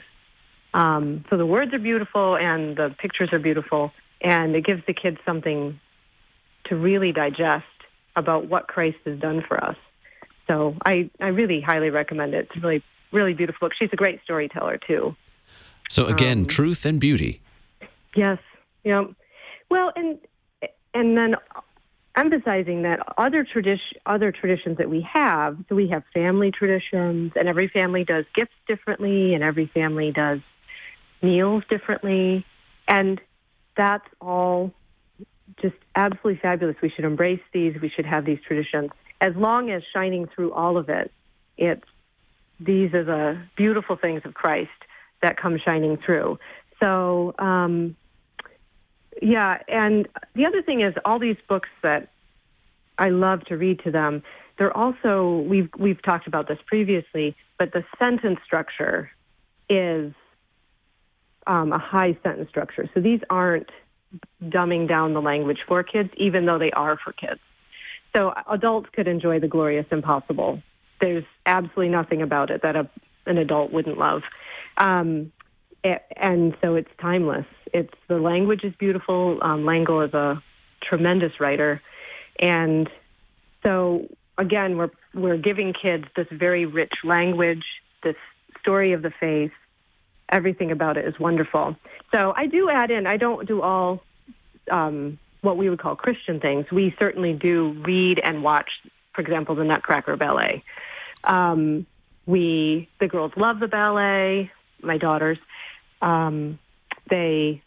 Um, 0.73 1.23
so 1.29 1.37
the 1.37 1.45
words 1.45 1.73
are 1.73 1.79
beautiful 1.79 2.35
and 2.35 2.75
the 2.75 2.95
pictures 2.97 3.29
are 3.31 3.39
beautiful, 3.39 3.91
and 4.21 4.55
it 4.55 4.65
gives 4.65 4.81
the 4.87 4.93
kids 4.93 5.17
something 5.25 5.79
to 6.65 6.75
really 6.75 7.11
digest 7.11 7.65
about 8.15 8.47
what 8.47 8.67
Christ 8.67 8.97
has 9.05 9.19
done 9.19 9.43
for 9.47 9.63
us. 9.63 9.75
So 10.47 10.75
I, 10.85 11.09
I 11.19 11.27
really 11.27 11.61
highly 11.61 11.89
recommend 11.89 12.33
it. 12.33 12.47
It's 12.49 12.57
a 12.57 12.67
really, 12.67 12.83
really 13.11 13.33
beautiful 13.33 13.67
book. 13.67 13.73
She's 13.77 13.89
a 13.93 13.95
great 13.95 14.21
storyteller 14.23 14.77
too. 14.77 15.15
so 15.89 16.05
again, 16.05 16.39
Um, 16.39 16.45
truth 16.45 16.85
and 16.85 16.99
beauty. 16.99 17.41
Yes. 18.15 18.39
Yeah. 18.83 19.05
Well, 19.69 19.91
and 19.95 20.17
and 20.93 21.17
then 21.17 21.35
emphasizing 22.15 22.83
that 22.83 22.99
other 23.17 23.43
tradition, 23.43 23.97
other 24.05 24.31
traditions 24.31 24.77
that 24.77 24.89
we 24.89 25.01
have. 25.01 25.57
So 25.67 25.75
we 25.75 25.87
have 25.89 26.03
family 26.13 26.51
traditions, 26.51 27.31
and 27.35 27.47
every 27.47 27.67
family 27.67 28.03
does 28.03 28.25
gifts 28.35 28.53
differently, 28.67 29.33
and 29.33 29.43
every 29.43 29.65
family 29.67 30.11
does 30.11 30.39
meals 31.23 31.63
differently, 31.69 32.45
and 32.87 33.19
that's 33.75 34.07
all 34.21 34.71
just 35.61 35.75
absolutely 35.95 36.39
fabulous. 36.41 36.75
We 36.81 36.89
should 36.89 37.05
embrace 37.05 37.41
these. 37.53 37.75
We 37.81 37.89
should 37.89 38.05
have 38.05 38.25
these 38.25 38.39
traditions. 38.45 38.91
As 39.21 39.35
long 39.35 39.69
as 39.69 39.83
shining 39.93 40.27
through 40.27 40.51
all 40.53 40.77
of 40.77 40.89
it, 40.89 41.11
it's 41.57 41.87
these 42.59 42.93
are 42.93 43.03
the 43.03 43.41
beautiful 43.55 43.95
things 43.95 44.21
of 44.25 44.33
Christ 44.33 44.69
that 45.21 45.37
come 45.37 45.57
shining 45.57 45.97
through. 45.97 46.39
So, 46.81 47.33
um, 47.39 47.95
yeah, 49.21 49.59
and 49.67 50.07
the 50.35 50.45
other 50.45 50.61
thing 50.61 50.81
is 50.81 50.93
all 51.05 51.19
these 51.19 51.37
books 51.47 51.69
that 51.81 52.09
I 52.97 53.09
love 53.09 53.45
to 53.45 53.57
read 53.57 53.79
to 53.83 53.91
them. 53.91 54.23
They're 54.57 54.75
also 54.75 55.45
we've 55.47 55.69
we've 55.77 56.01
talked 56.01 56.27
about 56.27 56.47
this 56.47 56.59
previously, 56.65 57.35
but 57.57 57.71
the 57.73 57.83
sentence 57.99 58.39
structure 58.45 59.11
is 59.69 60.13
um, 61.47 61.71
a 61.71 61.79
high 61.79 62.17
sentence 62.23 62.49
structure. 62.49 62.89
So 62.93 62.99
these 62.99 63.19
aren't 63.29 63.69
dumbing 64.43 64.87
down 64.87 65.13
the 65.13 65.21
language 65.21 65.59
for 65.67 65.83
kids, 65.83 66.09
even 66.17 66.45
though 66.45 66.59
they 66.59 66.71
are 66.71 66.97
for 66.97 67.13
kids. 67.13 67.39
So 68.15 68.33
adults 68.49 68.89
could 68.93 69.07
enjoy 69.07 69.39
the 69.39 69.47
glorious 69.47 69.85
impossible. 69.91 70.61
There's 71.01 71.25
absolutely 71.45 71.89
nothing 71.89 72.21
about 72.21 72.51
it 72.51 72.61
that 72.61 72.75
a, 72.75 72.89
an 73.25 73.37
adult 73.37 73.71
wouldn't 73.71 73.97
love. 73.97 74.21
Um, 74.77 75.31
and 76.15 76.55
so 76.61 76.75
it's 76.75 76.89
timeless. 77.01 77.45
It's 77.73 77.93
the 78.07 78.17
language 78.17 78.63
is 78.63 78.73
beautiful. 78.75 79.39
Um, 79.41 79.65
L'Engle 79.65 80.01
is 80.01 80.13
a 80.13 80.41
tremendous 80.81 81.39
writer, 81.39 81.81
and 82.39 82.89
so 83.63 84.07
again, 84.37 84.77
we're 84.77 84.91
we're 85.13 85.37
giving 85.37 85.73
kids 85.73 86.05
this 86.15 86.27
very 86.31 86.65
rich 86.65 86.93
language, 87.03 87.63
this 88.03 88.15
story 88.61 88.93
of 88.93 89.01
the 89.01 89.11
faith. 89.19 89.51
Everything 90.33 90.71
about 90.71 90.97
it 90.97 91.05
is 91.05 91.19
wonderful. 91.19 91.75
So 92.11 92.33
I 92.35 92.47
do 92.47 92.67
add 92.67 92.89
in. 92.89 93.05
I 93.05 93.17
don't 93.17 93.47
do 93.47 93.61
all 93.61 94.01
um, 94.71 95.19
what 95.41 95.57
we 95.57 95.69
would 95.69 95.79
call 95.79 95.95
Christian 95.95 96.39
things. 96.39 96.65
We 96.71 96.95
certainly 96.99 97.33
do 97.33 97.73
read 97.85 98.19
and 98.23 98.41
watch, 98.41 98.69
for 99.13 99.21
example, 99.21 99.53
the 99.53 99.63
Nutcracker 99.63 100.17
Ballet. 100.17 100.63
Um, 101.23 101.85
we 102.25 102.89
the 102.99 103.07
girls 103.07 103.31
love 103.35 103.59
the 103.59 103.67
ballet. 103.67 104.51
My 104.81 104.97
daughters, 104.97 105.37
um, 106.01 106.57
they 107.11 107.61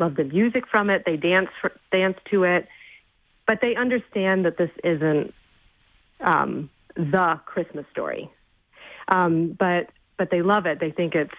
love 0.00 0.16
the 0.16 0.24
music 0.24 0.64
from 0.68 0.90
it. 0.90 1.04
They 1.06 1.16
dance 1.16 1.50
for, 1.60 1.70
dance 1.92 2.18
to 2.32 2.42
it, 2.42 2.66
but 3.46 3.60
they 3.62 3.76
understand 3.76 4.44
that 4.44 4.58
this 4.58 4.70
isn't 4.82 5.34
um, 6.20 6.68
the 6.96 7.38
Christmas 7.46 7.86
story. 7.92 8.28
Um, 9.06 9.56
but 9.56 9.90
but 10.16 10.30
they 10.32 10.42
love 10.42 10.66
it. 10.66 10.80
They 10.80 10.90
think 10.90 11.14
it's 11.14 11.30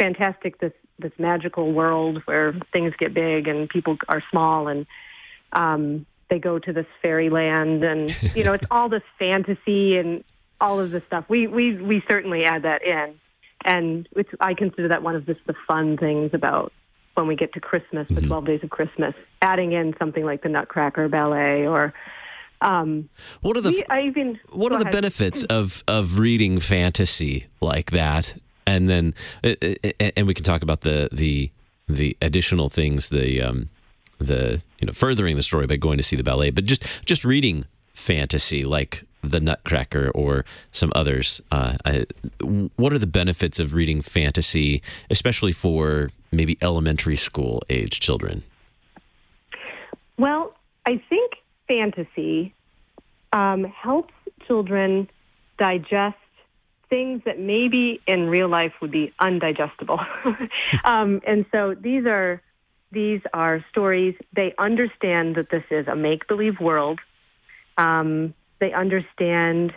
fantastic. 0.00 0.58
This 0.58 0.72
this 0.98 1.12
magical 1.18 1.72
world 1.72 2.22
where 2.26 2.54
things 2.72 2.92
get 2.98 3.14
big 3.14 3.48
and 3.48 3.68
people 3.68 3.96
are 4.08 4.22
small 4.30 4.68
and 4.68 4.86
um, 5.52 6.06
they 6.28 6.38
go 6.38 6.58
to 6.58 6.72
this 6.72 6.86
fairyland 7.00 7.82
and 7.84 8.14
you 8.34 8.44
know 8.44 8.52
it's 8.52 8.66
all 8.70 8.88
this 8.88 9.02
fantasy 9.18 9.96
and 9.96 10.24
all 10.60 10.80
of 10.80 10.90
this 10.90 11.02
stuff. 11.06 11.24
We 11.28 11.46
we 11.46 11.76
we 11.76 12.02
certainly 12.08 12.44
add 12.44 12.62
that 12.62 12.82
in, 12.84 13.14
and 13.64 14.08
it's, 14.16 14.30
I 14.40 14.54
consider 14.54 14.88
that 14.88 15.02
one 15.02 15.14
of 15.14 15.26
just 15.26 15.40
the 15.46 15.54
fun 15.66 15.96
things 15.96 16.30
about 16.32 16.72
when 17.14 17.26
we 17.26 17.36
get 17.36 17.52
to 17.52 17.60
Christmas, 17.60 18.06
the 18.08 18.14
mm-hmm. 18.14 18.28
12 18.28 18.46
days 18.46 18.60
of 18.62 18.70
Christmas, 18.70 19.14
adding 19.42 19.72
in 19.72 19.94
something 19.98 20.24
like 20.24 20.42
the 20.42 20.48
Nutcracker 20.48 21.08
Ballet 21.08 21.66
or 21.66 21.92
um, 22.62 23.08
what 23.40 23.56
are 23.56 23.60
the 23.60 23.70
we, 23.70 23.84
even, 24.02 24.38
what 24.50 24.72
are 24.72 24.78
the 24.78 24.90
benefits 24.90 25.44
of 25.44 25.82
of 25.88 26.18
reading 26.18 26.60
fantasy 26.60 27.46
like 27.60 27.90
that? 27.90 28.34
And 28.70 28.88
then 28.88 29.14
uh, 29.42 29.54
uh, 29.62 30.10
and 30.16 30.26
we 30.26 30.34
can 30.34 30.44
talk 30.44 30.62
about 30.62 30.82
the 30.82 31.08
the 31.10 31.50
the 31.88 32.16
additional 32.22 32.68
things 32.68 33.08
the 33.08 33.42
um, 33.42 33.68
the 34.18 34.62
you 34.78 34.86
know 34.86 34.92
furthering 34.92 35.36
the 35.36 35.42
story 35.42 35.66
by 35.66 35.76
going 35.76 35.96
to 35.96 36.04
see 36.04 36.16
the 36.16 36.22
ballet, 36.22 36.50
but 36.50 36.64
just 36.64 36.84
just 37.04 37.24
reading 37.24 37.64
fantasy 37.94 38.64
like 38.64 39.02
the 39.22 39.40
Nutcracker 39.40 40.10
or 40.10 40.44
some 40.72 40.92
others. 40.94 41.42
Uh, 41.50 41.76
I, 41.84 42.06
what 42.76 42.92
are 42.92 42.98
the 42.98 43.06
benefits 43.06 43.58
of 43.58 43.74
reading 43.74 44.02
fantasy, 44.02 44.82
especially 45.10 45.52
for 45.52 46.10
maybe 46.30 46.56
elementary 46.62 47.16
school 47.16 47.62
age 47.68 48.00
children? 48.00 48.42
Well, 50.16 50.54
I 50.86 51.02
think 51.08 51.32
fantasy 51.66 52.54
um, 53.32 53.64
helps 53.64 54.14
children 54.46 55.08
digest 55.58 56.16
things 56.90 57.22
that 57.24 57.38
maybe 57.38 58.00
in 58.06 58.28
real 58.28 58.48
life 58.48 58.72
would 58.82 58.90
be 58.90 59.12
undigestible. 59.20 60.04
um, 60.84 61.20
and 61.26 61.46
so 61.52 61.74
these 61.74 62.04
are 62.04 62.42
these 62.92 63.20
are 63.32 63.64
stories. 63.70 64.16
They 64.34 64.52
understand 64.58 65.36
that 65.36 65.48
this 65.50 65.62
is 65.70 65.86
a 65.86 65.94
make 65.94 66.26
believe 66.26 66.58
world. 66.60 67.00
Um, 67.78 68.34
they 68.58 68.72
understand 68.72 69.72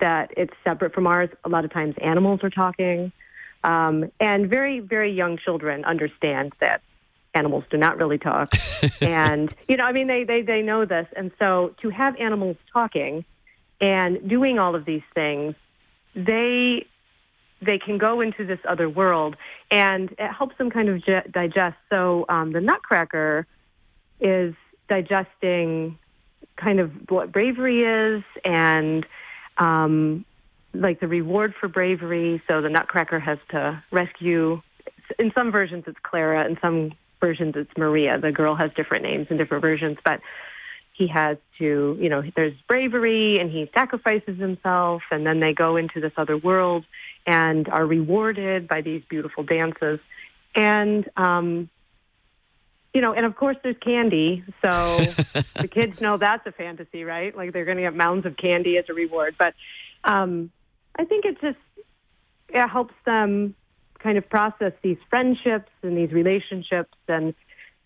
that 0.00 0.32
it's 0.36 0.52
separate 0.62 0.92
from 0.94 1.06
ours. 1.06 1.30
A 1.44 1.48
lot 1.48 1.64
of 1.64 1.72
times 1.72 1.94
animals 2.00 2.40
are 2.42 2.50
talking. 2.50 3.10
Um, 3.64 4.10
and 4.20 4.50
very, 4.50 4.80
very 4.80 5.12
young 5.12 5.38
children 5.38 5.84
understand 5.84 6.52
that 6.60 6.82
animals 7.34 7.64
do 7.70 7.76
not 7.76 7.96
really 7.96 8.18
talk. 8.18 8.54
and, 9.00 9.54
you 9.68 9.76
know, 9.76 9.84
I 9.84 9.92
mean, 9.92 10.08
they, 10.08 10.24
they, 10.24 10.42
they 10.42 10.60
know 10.60 10.84
this. 10.84 11.06
And 11.16 11.30
so 11.38 11.74
to 11.80 11.88
have 11.90 12.16
animals 12.16 12.56
talking 12.72 13.24
and 13.80 14.28
doing 14.28 14.58
all 14.58 14.74
of 14.74 14.84
these 14.84 15.02
things, 15.14 15.54
they, 16.14 16.86
they 17.60 17.78
can 17.78 17.98
go 17.98 18.20
into 18.20 18.44
this 18.44 18.58
other 18.68 18.88
world 18.88 19.36
and 19.70 20.10
it 20.12 20.32
helps 20.32 20.56
them 20.58 20.70
kind 20.70 20.88
of 20.88 21.02
digest. 21.32 21.76
So 21.90 22.24
um, 22.28 22.52
the 22.52 22.60
Nutcracker 22.60 23.46
is 24.20 24.54
digesting 24.88 25.98
kind 26.56 26.80
of 26.80 26.90
what 27.08 27.32
bravery 27.32 27.82
is 27.82 28.22
and 28.44 29.06
um, 29.58 30.24
like 30.74 31.00
the 31.00 31.08
reward 31.08 31.54
for 31.58 31.68
bravery. 31.68 32.42
So 32.48 32.60
the 32.60 32.68
Nutcracker 32.68 33.20
has 33.20 33.38
to 33.50 33.82
rescue. 33.90 34.62
In 35.18 35.32
some 35.34 35.50
versions, 35.52 35.84
it's 35.86 35.98
Clara. 36.02 36.46
In 36.46 36.58
some 36.60 36.92
versions, 37.20 37.54
it's 37.56 37.70
Maria. 37.76 38.18
The 38.18 38.32
girl 38.32 38.54
has 38.54 38.70
different 38.74 39.04
names 39.04 39.26
in 39.30 39.36
different 39.36 39.62
versions, 39.62 39.98
but 40.04 40.20
he 40.92 41.06
has 41.08 41.38
to, 41.58 41.96
you 42.00 42.08
know, 42.08 42.22
there's 42.36 42.54
bravery 42.68 43.38
and 43.38 43.50
he 43.50 43.70
sacrifices 43.74 44.38
himself, 44.38 45.02
and 45.10 45.26
then 45.26 45.40
they 45.40 45.54
go 45.54 45.76
into 45.76 46.00
this 46.00 46.12
other 46.16 46.36
world 46.36 46.84
and 47.26 47.68
are 47.68 47.86
rewarded 47.86 48.68
by 48.68 48.80
these 48.80 49.02
beautiful 49.08 49.42
dances. 49.42 50.00
And 50.54 51.08
um, 51.16 51.70
you 52.92 53.00
know, 53.00 53.14
and 53.14 53.24
of 53.24 53.36
course 53.36 53.56
there's 53.62 53.76
candy. 53.78 54.44
So 54.62 54.98
the 55.54 55.68
kids 55.68 56.00
know 56.00 56.18
that's 56.18 56.46
a 56.46 56.52
fantasy, 56.52 57.04
right? 57.04 57.34
Like 57.34 57.52
they're 57.52 57.64
going 57.64 57.78
to 57.78 57.82
get 57.82 57.94
mounds 57.94 58.26
of 58.26 58.36
candy 58.36 58.76
as 58.76 58.84
a 58.88 58.94
reward. 58.94 59.36
But 59.38 59.54
um, 60.04 60.50
I 60.96 61.04
think 61.04 61.24
it 61.24 61.40
just 61.40 61.58
it 62.48 62.68
helps 62.68 62.94
them 63.06 63.54
kind 63.98 64.18
of 64.18 64.28
process 64.28 64.72
these 64.82 64.98
friendships 65.08 65.70
and 65.82 65.96
these 65.96 66.12
relationships 66.12 66.96
and 67.08 67.34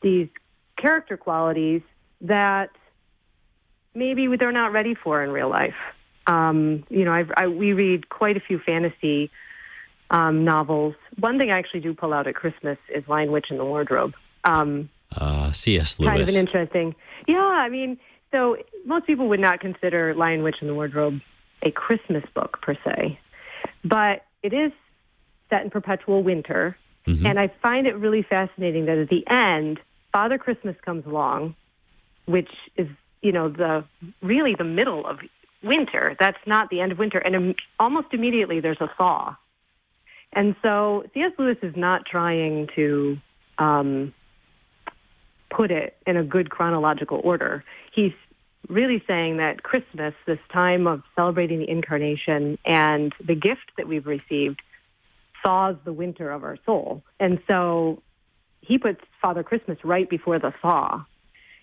these 0.02 0.28
character 0.76 1.16
qualities 1.16 1.82
that 2.22 2.70
maybe 3.96 4.28
they're 4.36 4.52
not 4.52 4.72
ready 4.72 4.94
for 4.94 5.22
in 5.22 5.30
real 5.30 5.48
life. 5.48 5.74
Um, 6.26 6.84
you 6.88 7.04
know, 7.04 7.12
I've, 7.12 7.30
I, 7.36 7.46
we 7.46 7.72
read 7.72 8.08
quite 8.08 8.36
a 8.36 8.40
few 8.40 8.58
fantasy 8.58 9.30
um, 10.10 10.44
novels. 10.44 10.94
One 11.18 11.38
thing 11.38 11.50
I 11.50 11.58
actually 11.58 11.80
do 11.80 11.94
pull 11.94 12.12
out 12.12 12.26
at 12.26 12.34
Christmas 12.34 12.78
is 12.94 13.04
Lion 13.08 13.32
Witch 13.32 13.46
in 13.50 13.58
the 13.58 13.64
Wardrobe. 13.64 14.14
Um, 14.44 14.90
uh, 15.16 15.50
C.S. 15.52 15.98
Lewis. 15.98 16.10
Kind 16.10 16.22
of 16.22 16.28
an 16.28 16.34
interesting. 16.34 16.94
Yeah, 17.26 17.38
I 17.38 17.68
mean, 17.68 17.98
so 18.32 18.56
most 18.84 19.06
people 19.06 19.28
would 19.28 19.40
not 19.40 19.60
consider 19.60 20.14
Lion 20.14 20.42
Witch 20.42 20.56
in 20.60 20.68
the 20.68 20.74
Wardrobe 20.74 21.20
a 21.62 21.70
Christmas 21.70 22.24
book 22.34 22.60
per 22.60 22.76
se, 22.84 23.18
but 23.84 24.24
it 24.42 24.52
is 24.52 24.72
set 25.48 25.62
in 25.62 25.70
perpetual 25.70 26.22
winter. 26.22 26.76
Mm-hmm. 27.06 27.24
And 27.24 27.38
I 27.38 27.52
find 27.62 27.86
it 27.86 27.96
really 27.96 28.22
fascinating 28.22 28.86
that 28.86 28.98
at 28.98 29.08
the 29.08 29.24
end, 29.30 29.78
Father 30.12 30.38
Christmas 30.38 30.76
comes 30.84 31.06
along, 31.06 31.54
which 32.26 32.50
is, 32.76 32.88
you 33.22 33.32
know, 33.32 33.48
the 33.48 33.84
really 34.22 34.54
the 34.54 34.64
middle 34.64 35.06
of 35.06 35.18
winter. 35.62 36.16
That's 36.18 36.38
not 36.46 36.70
the 36.70 36.80
end 36.80 36.92
of 36.92 36.98
winter. 36.98 37.18
And 37.18 37.54
almost 37.78 38.08
immediately 38.12 38.60
there's 38.60 38.80
a 38.80 38.90
thaw. 38.96 39.36
And 40.32 40.54
so 40.62 41.04
C.S. 41.14 41.32
Lewis 41.38 41.56
is 41.62 41.74
not 41.76 42.04
trying 42.04 42.68
to 42.76 43.18
um, 43.58 44.12
put 45.50 45.70
it 45.70 45.96
in 46.06 46.16
a 46.16 46.24
good 46.24 46.50
chronological 46.50 47.20
order. 47.22 47.64
He's 47.94 48.12
really 48.68 49.02
saying 49.06 49.38
that 49.38 49.62
Christmas, 49.62 50.14
this 50.26 50.38
time 50.52 50.86
of 50.86 51.02
celebrating 51.14 51.60
the 51.60 51.70
incarnation 51.70 52.58
and 52.64 53.12
the 53.24 53.34
gift 53.34 53.72
that 53.76 53.88
we've 53.88 54.06
received, 54.06 54.60
thaws 55.42 55.76
the 55.84 55.92
winter 55.92 56.30
of 56.30 56.42
our 56.42 56.58
soul. 56.66 57.02
And 57.20 57.40
so 57.46 58.02
he 58.60 58.78
puts 58.78 59.00
Father 59.22 59.42
Christmas 59.42 59.78
right 59.84 60.08
before 60.08 60.38
the 60.38 60.52
thaw. 60.60 61.04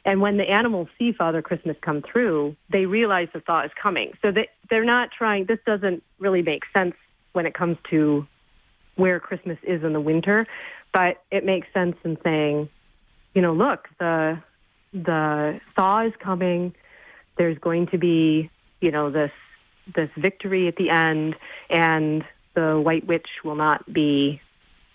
And 0.05 0.19
when 0.19 0.38
the 0.38 0.50
animals 0.50 0.89
see 1.00 1.13
Father 1.13 1.41
Christmas 1.41 1.77
come 1.81 2.01
through, 2.01 2.55
they 2.69 2.86
realize 2.86 3.29
the 3.33 3.39
thaw 3.39 3.63
is 3.63 3.72
coming. 3.81 4.12
So 4.22 4.31
they, 4.31 4.50
they're 4.69 4.83
not 4.83 5.10
trying, 5.17 5.45
this 5.45 5.60
doesn't 5.65 6.03
really 6.19 6.41
make 6.41 6.63
sense 6.75 6.95
when 7.31 7.45
it 7.45 7.53
comes 7.53 7.77
to 7.89 8.27
where 8.95 9.19
Christmas 9.19 9.57
is 9.63 9.83
in 9.83 9.93
the 9.93 10.01
winter, 10.01 10.45
but 10.93 11.24
it 11.31 11.45
makes 11.45 11.67
sense 11.74 11.95
in 12.03 12.17
saying 12.24 12.69
you 13.33 13.41
know, 13.41 13.53
look, 13.53 13.89
the 14.00 14.41
the 14.93 15.60
thaw 15.75 16.05
is 16.05 16.13
coming. 16.19 16.74
There's 17.38 17.57
going 17.57 17.88
to 17.88 17.98
be, 17.98 18.50
you 18.79 18.91
know, 18.91 19.10
this 19.10 19.31
this 19.95 20.10
victory 20.17 20.67
at 20.67 20.75
the 20.75 20.89
end, 20.89 21.36
and 21.69 22.24
the 22.53 22.79
White 22.79 23.07
Witch 23.07 23.27
will 23.43 23.55
not 23.55 23.91
be 23.91 24.41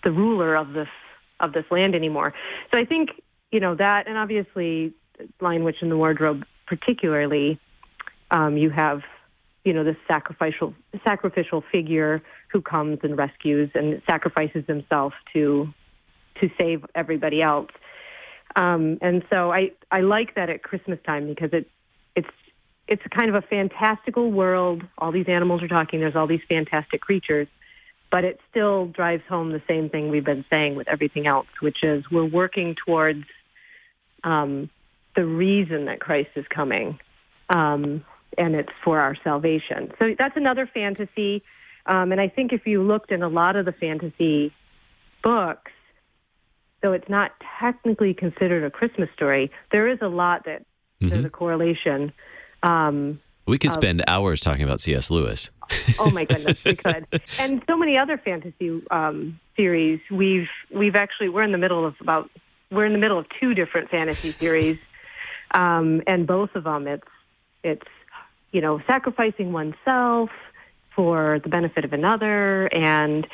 the 0.03 0.11
ruler 0.11 0.55
of 0.55 0.73
this 0.73 0.87
of 1.39 1.53
this 1.53 1.65
land 1.69 1.95
anymore. 1.95 2.33
So 2.71 2.79
I 2.79 2.85
think, 2.85 3.09
you 3.51 3.59
know, 3.59 3.75
that, 3.75 4.07
and 4.07 4.17
obviously, 4.17 4.93
Lion 5.39 5.63
Witch 5.63 5.77
in 5.81 5.89
the 5.89 5.97
Wardrobe, 5.97 6.45
particularly, 6.67 7.59
um, 8.31 8.57
you 8.57 8.69
have, 8.69 9.01
you 9.63 9.73
know, 9.73 9.83
this 9.83 9.97
sacrificial 10.07 10.73
sacrificial 11.03 11.63
figure 11.71 12.21
who 12.51 12.61
comes 12.61 12.99
and 13.03 13.17
rescues 13.17 13.69
and 13.75 14.01
sacrifices 14.07 14.63
himself 14.67 15.13
to 15.33 15.73
to 16.39 16.49
save 16.59 16.85
everybody 16.95 17.41
else. 17.41 17.71
Um, 18.55 18.97
and 19.01 19.23
so 19.29 19.51
I, 19.51 19.71
I 19.91 20.01
like 20.01 20.35
that 20.35 20.49
at 20.49 20.63
Christmas 20.63 20.99
time 21.05 21.27
because 21.27 21.51
it 21.53 21.69
it's 22.15 22.29
it's 22.87 23.03
kind 23.15 23.29
of 23.29 23.35
a 23.35 23.45
fantastical 23.45 24.31
world. 24.31 24.83
All 24.97 25.11
these 25.11 25.27
animals 25.27 25.61
are 25.61 25.67
talking. 25.67 25.99
There's 25.99 26.15
all 26.15 26.27
these 26.27 26.41
fantastic 26.49 27.01
creatures, 27.01 27.47
but 28.11 28.23
it 28.23 28.39
still 28.49 28.87
drives 28.87 29.23
home 29.29 29.51
the 29.51 29.61
same 29.67 29.89
thing 29.89 30.09
we've 30.09 30.25
been 30.25 30.45
saying 30.49 30.75
with 30.75 30.87
everything 30.87 31.27
else, 31.27 31.47
which 31.59 31.83
is 31.83 32.03
we're 32.11 32.25
working 32.25 32.75
towards 32.85 33.25
um, 34.23 34.69
the 35.19 35.25
reason 35.25 35.83
that 35.83 35.99
Christ 35.99 36.29
is 36.37 36.45
coming, 36.47 36.97
um, 37.49 38.05
and 38.37 38.55
it's 38.55 38.71
for 38.85 39.01
our 39.01 39.17
salvation. 39.21 39.91
So 39.99 40.15
that's 40.17 40.37
another 40.37 40.65
fantasy. 40.65 41.43
Um, 41.85 42.13
and 42.13 42.21
I 42.21 42.29
think 42.29 42.53
if 42.53 42.65
you 42.65 42.81
looked 42.81 43.11
in 43.11 43.21
a 43.21 43.27
lot 43.27 43.57
of 43.57 43.65
the 43.65 43.73
fantasy 43.73 44.53
books, 45.21 45.73
though 46.81 46.93
it's 46.93 47.09
not 47.09 47.31
technically 47.59 48.13
considered 48.13 48.63
a 48.63 48.71
Christmas 48.71 49.09
story, 49.13 49.51
there 49.73 49.89
is 49.89 49.97
a 50.01 50.07
lot 50.07 50.45
that 50.45 50.61
mm-hmm. 50.61 51.09
there's 51.09 51.25
a 51.25 51.29
correlation. 51.29 52.13
Um, 52.63 53.19
we 53.45 53.57
could 53.57 53.73
spend 53.73 54.01
hours 54.07 54.39
talking 54.39 54.63
about 54.63 54.79
C.S. 54.79 55.11
Lewis. 55.11 55.49
oh 55.99 56.11
my 56.11 56.23
goodness, 56.23 56.63
we 56.63 56.77
could, 56.77 57.07
and 57.39 57.61
so 57.67 57.75
many 57.75 57.97
other 57.97 58.17
fantasy 58.17 58.81
um, 58.89 59.37
series. 59.57 59.99
We've 60.09 60.47
we've 60.73 60.95
actually 60.95 61.27
we're 61.27 61.43
in 61.43 61.51
the 61.51 61.57
middle 61.57 61.85
of 61.85 61.95
about 61.99 62.29
we're 62.71 62.85
in 62.85 62.93
the 62.93 62.99
middle 62.99 63.17
of 63.17 63.25
two 63.37 63.53
different 63.53 63.89
fantasy 63.89 64.31
series, 64.31 64.77
um, 65.51 66.01
and 66.07 66.27
both 66.27 66.55
of 66.55 66.63
them 66.63 66.87
it's 66.87 67.07
it's 67.63 67.87
you 68.51 68.61
know 68.61 68.81
sacrificing 68.87 69.51
oneself 69.51 70.29
for 70.95 71.39
the 71.43 71.49
benefit 71.49 71.85
of 71.85 71.93
another, 71.93 72.67
and 72.67 73.27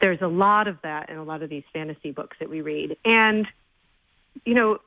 there's 0.00 0.20
a 0.20 0.26
lot 0.26 0.68
of 0.68 0.78
that 0.82 1.10
in 1.10 1.16
a 1.16 1.24
lot 1.24 1.42
of 1.42 1.50
these 1.50 1.64
fantasy 1.72 2.10
books 2.10 2.36
that 2.40 2.48
we 2.48 2.60
read, 2.60 2.96
and 3.04 3.46
you 4.44 4.54
know 4.54 4.78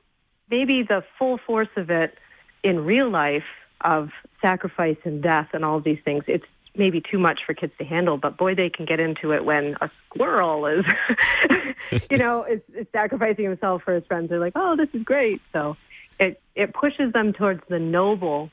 maybe 0.50 0.82
the 0.82 1.02
full 1.18 1.38
force 1.38 1.68
of 1.76 1.90
it 1.90 2.16
in 2.62 2.84
real 2.84 3.10
life 3.10 3.44
of 3.82 4.10
sacrifice 4.40 4.96
and 5.04 5.22
death 5.22 5.48
and 5.52 5.64
all 5.64 5.80
these 5.80 5.98
things, 6.04 6.24
it's 6.26 6.44
maybe 6.74 7.00
too 7.00 7.18
much 7.18 7.40
for 7.46 7.54
kids 7.54 7.72
to 7.78 7.84
handle, 7.84 8.16
but 8.16 8.36
boy, 8.36 8.54
they 8.54 8.68
can 8.68 8.84
get 8.84 9.00
into 9.00 9.32
it 9.32 9.44
when 9.44 9.76
a 9.80 9.90
squirrel 10.06 10.66
is, 10.66 10.84
you 12.10 12.18
know, 12.18 12.44
is, 12.44 12.60
is 12.74 12.86
sacrificing 12.92 13.44
himself 13.44 13.82
for 13.82 13.94
his 13.94 14.04
friends. 14.06 14.28
They're 14.28 14.38
like, 14.38 14.52
oh, 14.56 14.76
this 14.76 14.88
is 14.92 15.02
great. 15.02 15.40
So 15.52 15.76
it 16.18 16.40
it 16.54 16.72
pushes 16.72 17.12
them 17.12 17.32
towards 17.32 17.62
the 17.68 17.78
noble 17.78 18.50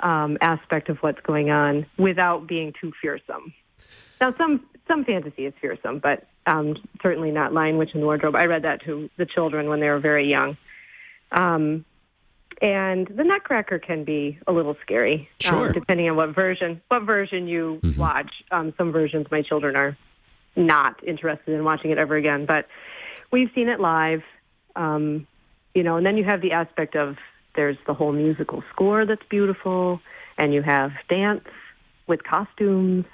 um, 0.00 0.38
aspect 0.40 0.88
of 0.88 0.98
what's 0.98 1.20
going 1.20 1.50
on 1.50 1.86
without 1.98 2.46
being 2.46 2.72
too 2.80 2.92
fearsome. 3.00 3.52
Now, 4.20 4.34
some 4.36 4.64
some 4.88 5.04
fantasy 5.04 5.46
is 5.46 5.54
fearsome, 5.60 5.98
but 5.98 6.26
um, 6.46 6.76
certainly 7.02 7.30
not 7.30 7.52
Lion, 7.52 7.78
Witch, 7.78 7.90
and 7.94 8.02
the 8.02 8.06
Wardrobe. 8.06 8.36
I 8.36 8.46
read 8.46 8.62
that 8.62 8.82
to 8.84 9.08
the 9.16 9.26
children 9.26 9.68
when 9.68 9.80
they 9.80 9.88
were 9.88 10.00
very 10.00 10.28
young. 10.28 10.56
Um, 11.32 11.84
and 12.60 13.08
the 13.08 13.24
Nutcracker 13.24 13.78
can 13.78 14.04
be 14.04 14.38
a 14.46 14.52
little 14.52 14.76
scary, 14.82 15.28
um, 15.46 15.50
sure. 15.50 15.66
um, 15.66 15.72
depending 15.72 16.08
on 16.08 16.16
what 16.16 16.34
version 16.34 16.80
what 16.88 17.02
version 17.02 17.48
you 17.48 17.80
mm-hmm. 17.82 18.00
watch. 18.00 18.30
Um, 18.50 18.72
some 18.78 18.92
versions 18.92 19.26
my 19.30 19.42
children 19.42 19.76
are 19.76 19.96
not 20.56 21.02
interested 21.06 21.52
in 21.52 21.64
watching 21.64 21.90
it 21.90 21.98
ever 21.98 22.16
again, 22.16 22.46
but 22.46 22.66
we've 23.30 23.50
seen 23.54 23.68
it 23.68 23.80
live. 23.80 24.22
Um, 24.76 25.26
you 25.74 25.82
know, 25.82 25.96
and 25.96 26.06
then 26.06 26.16
you 26.16 26.24
have 26.24 26.40
the 26.40 26.52
aspect 26.52 26.96
of 26.96 27.16
there's 27.56 27.76
the 27.86 27.94
whole 27.94 28.12
musical 28.12 28.62
score 28.72 29.06
that's 29.06 29.22
beautiful, 29.28 30.00
and 30.38 30.54
you 30.54 30.62
have 30.62 30.92
dance 31.08 31.44
with 32.06 32.22
costumes 32.24 33.04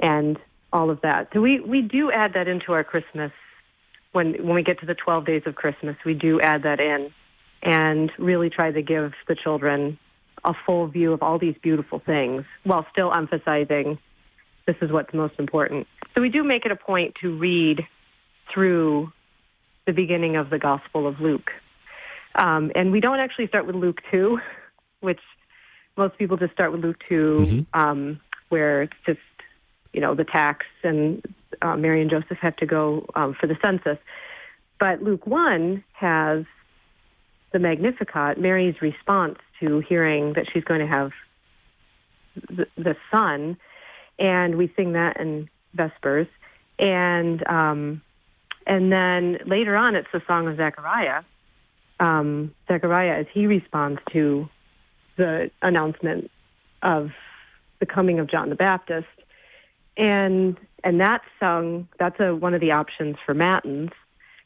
and 0.00 0.38
all 0.72 0.90
of 0.90 1.00
that. 1.02 1.28
So 1.32 1.40
we 1.40 1.60
we 1.60 1.82
do 1.82 2.10
add 2.10 2.34
that 2.34 2.48
into 2.48 2.72
our 2.72 2.84
Christmas 2.84 3.32
when 4.12 4.34
when 4.44 4.54
we 4.54 4.62
get 4.62 4.80
to 4.80 4.86
the 4.86 4.94
12 4.94 5.26
days 5.26 5.42
of 5.46 5.54
Christmas. 5.54 5.96
We 6.04 6.14
do 6.14 6.40
add 6.40 6.62
that 6.62 6.80
in 6.80 7.10
and 7.62 8.12
really 8.18 8.50
try 8.50 8.70
to 8.70 8.82
give 8.82 9.12
the 9.26 9.34
children 9.34 9.98
a 10.44 10.54
full 10.66 10.86
view 10.86 11.12
of 11.12 11.22
all 11.22 11.38
these 11.38 11.56
beautiful 11.62 11.98
things 11.98 12.44
while 12.62 12.86
still 12.92 13.12
emphasizing 13.12 13.98
this 14.66 14.76
is 14.82 14.92
what's 14.92 15.12
most 15.14 15.34
important. 15.38 15.86
So 16.14 16.20
we 16.20 16.28
do 16.28 16.44
make 16.44 16.64
it 16.64 16.70
a 16.70 16.76
point 16.76 17.14
to 17.22 17.36
read 17.36 17.86
through 18.52 19.12
the 19.86 19.92
beginning 19.92 20.36
of 20.36 20.50
the 20.50 20.58
Gospel 20.58 21.06
of 21.06 21.20
Luke. 21.20 21.50
Um, 22.38 22.70
and 22.74 22.92
we 22.92 23.00
don't 23.00 23.18
actually 23.18 23.48
start 23.48 23.66
with 23.66 23.74
Luke 23.74 23.98
2, 24.10 24.38
which 25.00 25.20
most 25.96 26.16
people 26.16 26.36
just 26.36 26.52
start 26.52 26.72
with 26.72 26.82
Luke 26.82 27.02
2, 27.08 27.14
mm-hmm. 27.14 27.78
um, 27.78 28.20
where 28.48 28.82
it's 28.82 28.96
just, 29.04 29.18
you 29.92 30.00
know, 30.00 30.14
the 30.14 30.24
tax 30.24 30.64
and 30.84 31.22
uh, 31.60 31.76
Mary 31.76 32.00
and 32.00 32.10
Joseph 32.10 32.38
have 32.40 32.56
to 32.56 32.66
go 32.66 33.06
um, 33.16 33.34
for 33.38 33.48
the 33.48 33.56
census. 33.62 33.98
But 34.78 35.02
Luke 35.02 35.26
1 35.26 35.82
has 35.94 36.44
the 37.52 37.58
Magnificat, 37.58 38.38
Mary's 38.38 38.80
response 38.80 39.38
to 39.58 39.80
hearing 39.80 40.34
that 40.34 40.46
she's 40.52 40.62
going 40.62 40.80
to 40.80 40.86
have 40.86 41.10
the, 42.48 42.66
the 42.76 42.96
son, 43.10 43.56
and 44.18 44.56
we 44.56 44.72
sing 44.76 44.92
that 44.92 45.18
in 45.18 45.48
Vespers, 45.74 46.28
and 46.78 47.44
um, 47.48 48.02
and 48.66 48.92
then 48.92 49.38
later 49.46 49.76
on, 49.76 49.96
it's 49.96 50.08
the 50.12 50.22
song 50.26 50.46
of 50.46 50.56
Zechariah. 50.56 51.22
Um, 52.00 52.54
Zechariah, 52.68 53.20
as 53.20 53.26
he 53.32 53.46
responds 53.46 54.00
to 54.12 54.48
the 55.16 55.50
announcement 55.62 56.30
of 56.82 57.10
the 57.80 57.86
coming 57.86 58.20
of 58.20 58.30
John 58.30 58.50
the 58.50 58.54
Baptist, 58.54 59.06
and 59.96 60.56
and 60.84 61.00
that's 61.00 61.24
sung. 61.40 61.88
That's 61.98 62.18
a, 62.20 62.34
one 62.34 62.54
of 62.54 62.60
the 62.60 62.72
options 62.72 63.16
for 63.26 63.34
matins, 63.34 63.90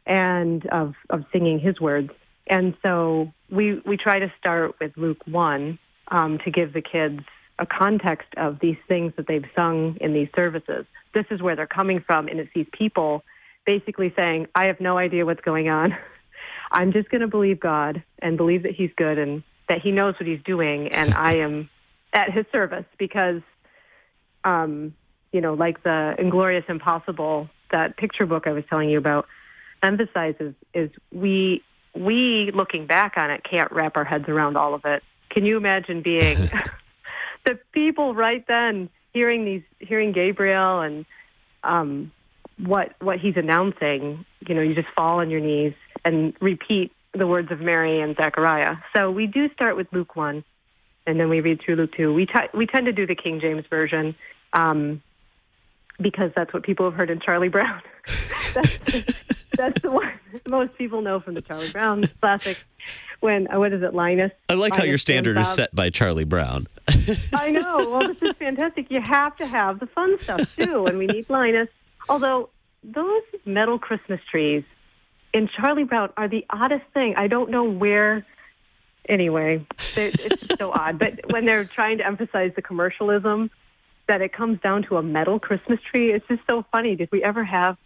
and 0.07 0.65
of 0.67 0.95
of 1.11 1.25
singing 1.33 1.59
his 1.59 1.81
words 1.81 2.11
and 2.47 2.75
so 2.83 3.33
we 3.51 3.81
we 3.87 3.97
try 3.97 4.19
to 4.19 4.33
start 4.39 4.75
with 4.81 4.93
Luke 4.97 5.27
one 5.27 5.79
um, 6.09 6.39
to 6.45 6.51
give 6.51 6.73
the 6.73 6.83
kids 6.83 7.21
a 7.59 7.67
context 7.67 8.29
of 8.37 8.59
these 8.61 8.77
things 8.89 9.13
that 9.17 9.27
they've 9.27 9.47
sung 9.55 9.97
in 10.01 10.13
these 10.13 10.29
services. 10.37 10.85
This 11.15 11.27
is 11.31 11.41
where 11.41 11.55
they're 11.55 11.67
coming 11.67 12.03
from, 12.05 12.29
and 12.29 12.41
it's 12.41 12.51
these 12.55 12.67
people 12.73 13.23
basically 13.65 14.13
saying, 14.17 14.49
"I 14.55 14.67
have 14.67 14.81
no 14.81 14.99
idea 14.99 15.25
what's 15.25 15.41
going 15.41 15.69
on. 15.69 15.97
I'm 16.73 16.93
just 16.93 17.11
going 17.11 17.21
to 17.21 17.29
believe 17.29 17.61
God 17.61 18.03
and 18.21 18.37
believe 18.37 18.63
that 18.65 18.75
He's 18.75 18.91
good 18.97 19.19
and 19.19 19.43
that 19.69 19.81
He 19.81 19.93
knows 19.93 20.15
what 20.19 20.27
He's 20.27 20.43
doing, 20.45 20.89
and 20.89 21.15
I 21.15 21.37
am 21.37 21.69
at 22.13 22.33
His 22.33 22.47
service 22.53 22.87
because." 22.99 23.43
Um, 24.45 24.95
you 25.31 25.41
know, 25.41 25.55
like 25.55 25.83
the 25.83 26.15
Inglorious 26.19 26.65
Impossible, 26.69 27.49
that 27.71 27.97
picture 27.97 28.27
book 28.27 28.47
I 28.47 28.53
was 28.53 28.65
telling 28.69 28.91
you 28.91 28.99
about, 28.99 29.27
emphasizes 29.83 30.55
is 30.75 30.91
we 31.11 31.63
we, 31.95 32.51
looking 32.55 32.87
back 32.87 33.15
on 33.17 33.31
it, 33.31 33.43
can't 33.49 33.71
wrap 33.71 33.97
our 33.97 34.05
heads 34.05 34.25
around 34.29 34.57
all 34.57 34.75
of 34.75 34.85
it. 34.85 35.03
Can 35.31 35.45
you 35.45 35.57
imagine 35.57 36.03
being 36.03 36.39
the 37.45 37.59
people 37.73 38.15
right 38.15 38.45
then 38.47 38.89
hearing 39.13 39.45
these, 39.45 39.63
hearing 39.79 40.13
Gabriel 40.13 40.81
and 40.81 41.05
um, 41.65 42.13
what 42.59 42.95
what 43.01 43.19
he's 43.19 43.37
announcing? 43.37 44.25
You 44.47 44.55
know, 44.55 44.63
you 44.63 44.75
just 44.75 44.89
fall 44.97 45.21
on 45.21 45.31
your 45.31 45.41
knees 45.41 45.75
and 46.05 46.35
repeat 46.41 46.93
the 47.13 47.27
words 47.27 47.51
of 47.51 47.61
Mary 47.61 48.01
and 48.01 48.17
Zechariah. 48.17 48.77
So 48.95 49.11
we 49.11 49.27
do 49.27 49.49
start 49.51 49.77
with 49.77 49.87
Luke 49.93 50.17
one, 50.17 50.45
and 51.07 51.21
then 51.21 51.29
we 51.29 51.41
read 51.41 51.61
through 51.61 51.77
Luke 51.77 51.93
two. 51.97 52.13
We 52.13 52.27
t- 52.27 52.49
we 52.55 52.67
tend 52.67 52.87
to 52.87 52.93
do 52.93 53.07
the 53.07 53.15
King 53.15 53.41
James 53.41 53.65
version. 53.69 54.15
Um, 54.53 55.03
because 56.01 56.33
that's 56.35 56.53
what 56.53 56.63
people 56.63 56.87
have 56.87 56.95
heard 56.95 57.11
in 57.11 57.21
Charlie 57.21 57.49
Brown. 57.49 57.81
that's, 58.55 59.25
that's 59.57 59.81
the 59.83 59.91
one 59.91 60.13
most 60.47 60.77
people 60.77 61.03
know 61.03 61.21
from 61.21 61.35
the 61.35 61.43
Charlie 61.43 61.71
Brown 61.71 62.05
classic. 62.21 62.65
When 63.21 63.53
uh, 63.53 63.59
what 63.59 63.73
is 63.73 63.83
it, 63.83 63.95
Linus? 63.95 64.33
I 64.49 64.55
like 64.55 64.73
Linus 64.73 64.79
how 64.79 64.85
your 64.85 64.99
standard 64.99 65.39
is 65.39 65.49
set 65.49 65.75
by 65.75 65.91
Charlie 65.91 66.25
Brown. 66.25 66.67
I 67.33 67.51
know. 67.51 67.77
Well, 67.91 68.09
this 68.09 68.21
is 68.21 68.33
fantastic. 68.33 68.91
You 68.91 69.01
have 69.01 69.37
to 69.37 69.47
have 69.47 69.79
the 69.79 69.87
fun 69.87 70.21
stuff 70.21 70.57
too, 70.57 70.87
and 70.87 70.99
we 70.99 71.07
need 71.07 71.31
Linus. 71.31 71.69
Although 72.09 72.49
those 72.83 73.23
metal 73.45 73.79
Christmas 73.79 74.21
trees 74.29 74.65
in 75.33 75.49
Charlie 75.49 75.85
Brown 75.85 76.11
are 76.17 76.29
the 76.29 76.45
oddest 76.51 76.85
thing. 76.95 77.15
I 77.17 77.29
don't 77.29 77.51
know 77.51 77.65
where. 77.65 78.27
Anyway, 79.09 79.67
it's 79.97 80.57
so 80.57 80.71
odd. 80.71 80.99
But 80.99 81.33
when 81.33 81.45
they're 81.45 81.65
trying 81.65 81.99
to 81.99 82.07
emphasize 82.07 82.53
the 82.55 82.63
commercialism, 82.63 83.51
that 84.07 84.21
it 84.21 84.33
comes 84.33 84.61
down 84.61 84.85
to 84.85 84.97
a 84.97 85.03
metal 85.03 85.41
Christmas 85.41 85.81
tree, 85.91 86.13
it's 86.13 86.27
just 86.29 86.43
so 86.49 86.65
funny. 86.71 86.95
Did 86.95 87.11
we 87.11 87.23
ever 87.25 87.43
have 87.43 87.77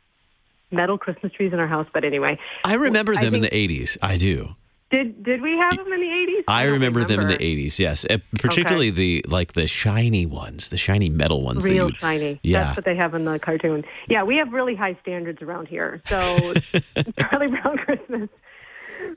metal 0.71 0.99
Christmas 0.99 1.33
trees 1.33 1.53
in 1.53 1.59
our 1.59 1.67
house. 1.67 1.87
But 1.93 2.05
anyway, 2.05 2.39
I 2.65 2.75
remember 2.75 3.15
them 3.15 3.35
I 3.35 3.37
in 3.37 3.41
the 3.41 3.51
'80s. 3.51 3.97
I 4.03 4.17
do. 4.17 4.57
Did 4.91 5.25
did 5.25 5.43
we 5.43 5.59
have 5.61 5.77
them 5.77 5.93
in 5.93 6.01
the 6.01 6.07
'80s? 6.07 6.45
I, 6.47 6.63
I 6.63 6.65
remember, 6.67 7.01
remember, 7.01 7.05
them 7.05 7.21
in 7.21 7.29
the 7.29 7.67
'80s. 7.67 7.79
Yes, 7.79 8.07
uh, 8.09 8.19
particularly 8.39 8.89
okay. 8.89 8.97
the 8.97 9.25
like 9.29 9.55
the 9.55 9.67
shiny 9.67 10.27
ones, 10.27 10.69
the 10.69 10.79
shiny 10.79 11.09
metal 11.09 11.43
ones. 11.43 11.65
Real 11.65 11.87
would, 11.87 11.97
shiny. 11.97 12.39
Yeah, 12.45 12.65
that's 12.65 12.77
what 12.77 12.85
they 12.85 12.95
have 12.95 13.15
in 13.15 13.25
the 13.25 13.41
cartoon. 13.41 13.85
Yeah, 14.09 14.23
we 14.23 14.37
have 14.37 14.53
really 14.53 14.77
high 14.77 14.97
standards 15.03 15.43
around 15.43 15.67
here. 15.67 16.03
So 16.07 16.19
Charlie 17.19 17.49
Brown 17.49 17.79
Christmas, 17.79 18.29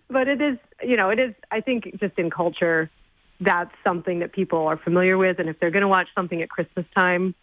but 0.10 0.27
it 0.27 0.41
is 0.41 0.58
you 0.82 0.97
know 0.97 1.10
it 1.10 1.19
is 1.19 1.36
I 1.51 1.62
think 1.62 1.99
just 1.99 2.17
in 2.17 2.32
culture 2.32 2.89
that's 3.39 3.71
something 3.84 4.19
that 4.19 4.34
people 4.34 4.67
are 4.67 4.77
familiar 4.77 5.17
with. 5.17 5.39
And 5.39 5.49
if 5.49 5.60
they're 5.60 5.71
going 5.71 5.82
to 5.82 5.88
watch 5.88 6.08
something 6.15 6.41
at 6.41 6.49
Christmas 6.49 6.86
time, 6.95 7.36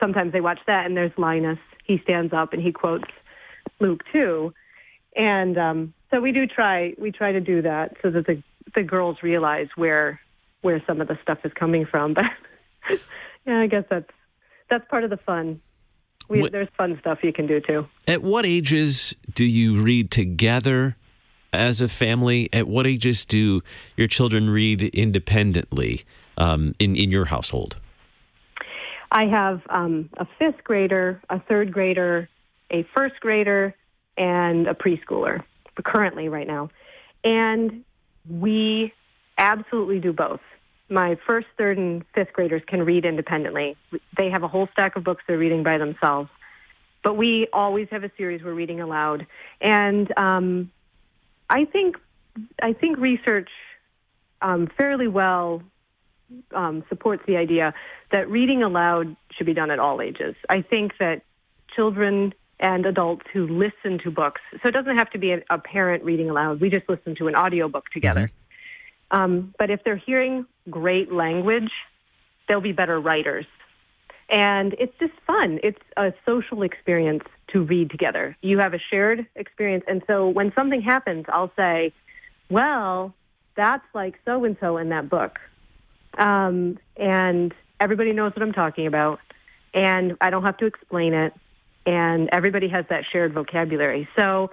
sometimes 0.00 0.32
they 0.32 0.40
watch 0.40 0.60
that, 0.66 0.86
and 0.86 0.96
there's 0.96 1.12
Linus. 1.16 1.58
He 1.84 1.98
stands 1.98 2.32
up 2.32 2.52
and 2.52 2.62
he 2.62 2.72
quotes 2.72 3.08
Luke 3.80 4.02
two, 4.12 4.52
and 5.16 5.58
um, 5.58 5.94
so 6.10 6.20
we 6.20 6.32
do 6.32 6.46
try 6.46 6.94
we 6.98 7.10
try 7.12 7.32
to 7.32 7.40
do 7.40 7.62
that 7.62 7.96
so 8.02 8.10
that 8.10 8.26
the 8.26 8.42
the 8.74 8.82
girls 8.82 9.18
realize 9.22 9.68
where 9.76 10.20
where 10.62 10.82
some 10.86 11.00
of 11.00 11.08
the 11.08 11.18
stuff 11.22 11.38
is 11.44 11.52
coming 11.54 11.86
from. 11.86 12.14
But 12.88 12.98
yeah, 13.46 13.60
I 13.60 13.66
guess 13.66 13.84
that's 13.90 14.10
that's 14.70 14.84
part 14.88 15.04
of 15.04 15.10
the 15.10 15.16
fun. 15.16 15.60
We, 16.28 16.40
What- 16.42 16.52
there's 16.52 16.68
fun 16.76 16.96
stuff 17.00 17.18
you 17.22 17.32
can 17.32 17.46
do 17.46 17.60
too. 17.60 17.86
At 18.06 18.22
what 18.22 18.44
ages 18.46 19.14
do 19.34 19.44
you 19.44 19.82
read 19.82 20.10
together 20.10 20.96
as 21.52 21.80
a 21.80 21.88
family? 21.88 22.48
At 22.52 22.66
what 22.68 22.86
ages 22.86 23.24
do 23.24 23.62
your 23.96 24.08
children 24.08 24.48
read 24.50 24.82
independently 24.82 26.02
um, 26.38 26.74
in 26.78 26.96
in 26.96 27.10
your 27.10 27.26
household? 27.26 27.76
I 29.10 29.26
have 29.26 29.60
um, 29.68 30.08
a 30.16 30.26
fifth 30.38 30.64
grader, 30.64 31.20
a 31.28 31.38
third 31.40 31.72
grader, 31.72 32.28
a 32.70 32.86
first 32.94 33.20
grader, 33.20 33.74
and 34.16 34.66
a 34.66 34.74
preschooler 34.74 35.42
currently 35.84 36.28
right 36.28 36.46
now. 36.46 36.70
And 37.24 37.84
we 38.28 38.92
absolutely 39.38 40.00
do 40.00 40.12
both. 40.12 40.40
My 40.88 41.18
first, 41.26 41.46
third, 41.56 41.78
and 41.78 42.04
fifth 42.14 42.32
graders 42.32 42.62
can 42.66 42.82
read 42.84 43.04
independently. 43.04 43.76
They 44.16 44.30
have 44.30 44.42
a 44.42 44.48
whole 44.48 44.68
stack 44.72 44.96
of 44.96 45.04
books 45.04 45.22
they're 45.26 45.38
reading 45.38 45.62
by 45.62 45.78
themselves. 45.78 46.28
But 47.02 47.14
we 47.14 47.48
always 47.52 47.88
have 47.90 48.04
a 48.04 48.10
series 48.16 48.42
we're 48.42 48.52
reading 48.52 48.80
aloud. 48.80 49.26
And 49.60 50.12
um, 50.18 50.70
I 51.48 51.64
think 51.64 51.96
I 52.60 52.72
think 52.74 52.98
research 52.98 53.50
um, 54.40 54.68
fairly 54.76 55.08
well 55.08 55.62
um, 56.54 56.84
supports 56.88 57.22
the 57.26 57.36
idea 57.36 57.74
that 58.10 58.30
reading 58.30 58.62
aloud 58.62 59.16
should 59.32 59.46
be 59.46 59.54
done 59.54 59.70
at 59.70 59.78
all 59.78 60.00
ages. 60.00 60.34
I 60.48 60.62
think 60.62 60.92
that 60.98 61.22
children 61.74 62.34
and 62.62 62.86
adults 62.86 63.26
who 63.32 63.46
listen 63.48 63.98
to 64.04 64.10
books, 64.10 64.40
so 64.62 64.68
it 64.68 64.72
doesn't 64.72 64.96
have 64.96 65.10
to 65.10 65.18
be 65.18 65.32
a, 65.32 65.42
a 65.50 65.58
parent 65.58 66.04
reading 66.04 66.30
aloud. 66.30 66.60
We 66.60 66.70
just 66.70 66.88
listen 66.88 67.16
to 67.16 67.26
an 67.26 67.34
audiobook 67.34 67.90
together. 67.90 68.30
Um, 69.10 69.52
but 69.58 69.68
if 69.70 69.84
they're 69.84 69.96
hearing 69.96 70.46
great 70.70 71.12
language, 71.12 71.70
they'll 72.48 72.62
be 72.62 72.72
better 72.72 72.98
writers. 72.98 73.46
And 74.30 74.74
it's 74.78 74.96
just 74.98 75.12
fun. 75.26 75.58
It's 75.62 75.80
a 75.96 76.14
social 76.24 76.62
experience 76.62 77.24
to 77.48 77.62
read 77.62 77.90
together. 77.90 78.36
You 78.40 78.60
have 78.60 78.72
a 78.72 78.78
shared 78.78 79.26
experience. 79.34 79.84
And 79.86 80.02
so 80.06 80.28
when 80.28 80.52
something 80.56 80.80
happens, 80.80 81.26
I'll 81.28 81.52
say, 81.56 81.92
well, 82.48 83.12
that's 83.56 83.84
like 83.92 84.14
so 84.24 84.44
and 84.44 84.56
so 84.60 84.78
in 84.78 84.88
that 84.90 85.10
book. 85.10 85.38
Um, 86.16 86.78
and 86.96 87.52
everybody 87.80 88.12
knows 88.12 88.32
what 88.34 88.42
I'm 88.42 88.52
talking 88.52 88.86
about. 88.86 89.18
And 89.74 90.16
I 90.20 90.30
don't 90.30 90.44
have 90.44 90.56
to 90.58 90.66
explain 90.66 91.12
it. 91.12 91.34
And 91.84 92.28
everybody 92.32 92.68
has 92.68 92.84
that 92.90 93.04
shared 93.12 93.34
vocabulary. 93.34 94.08
So 94.18 94.50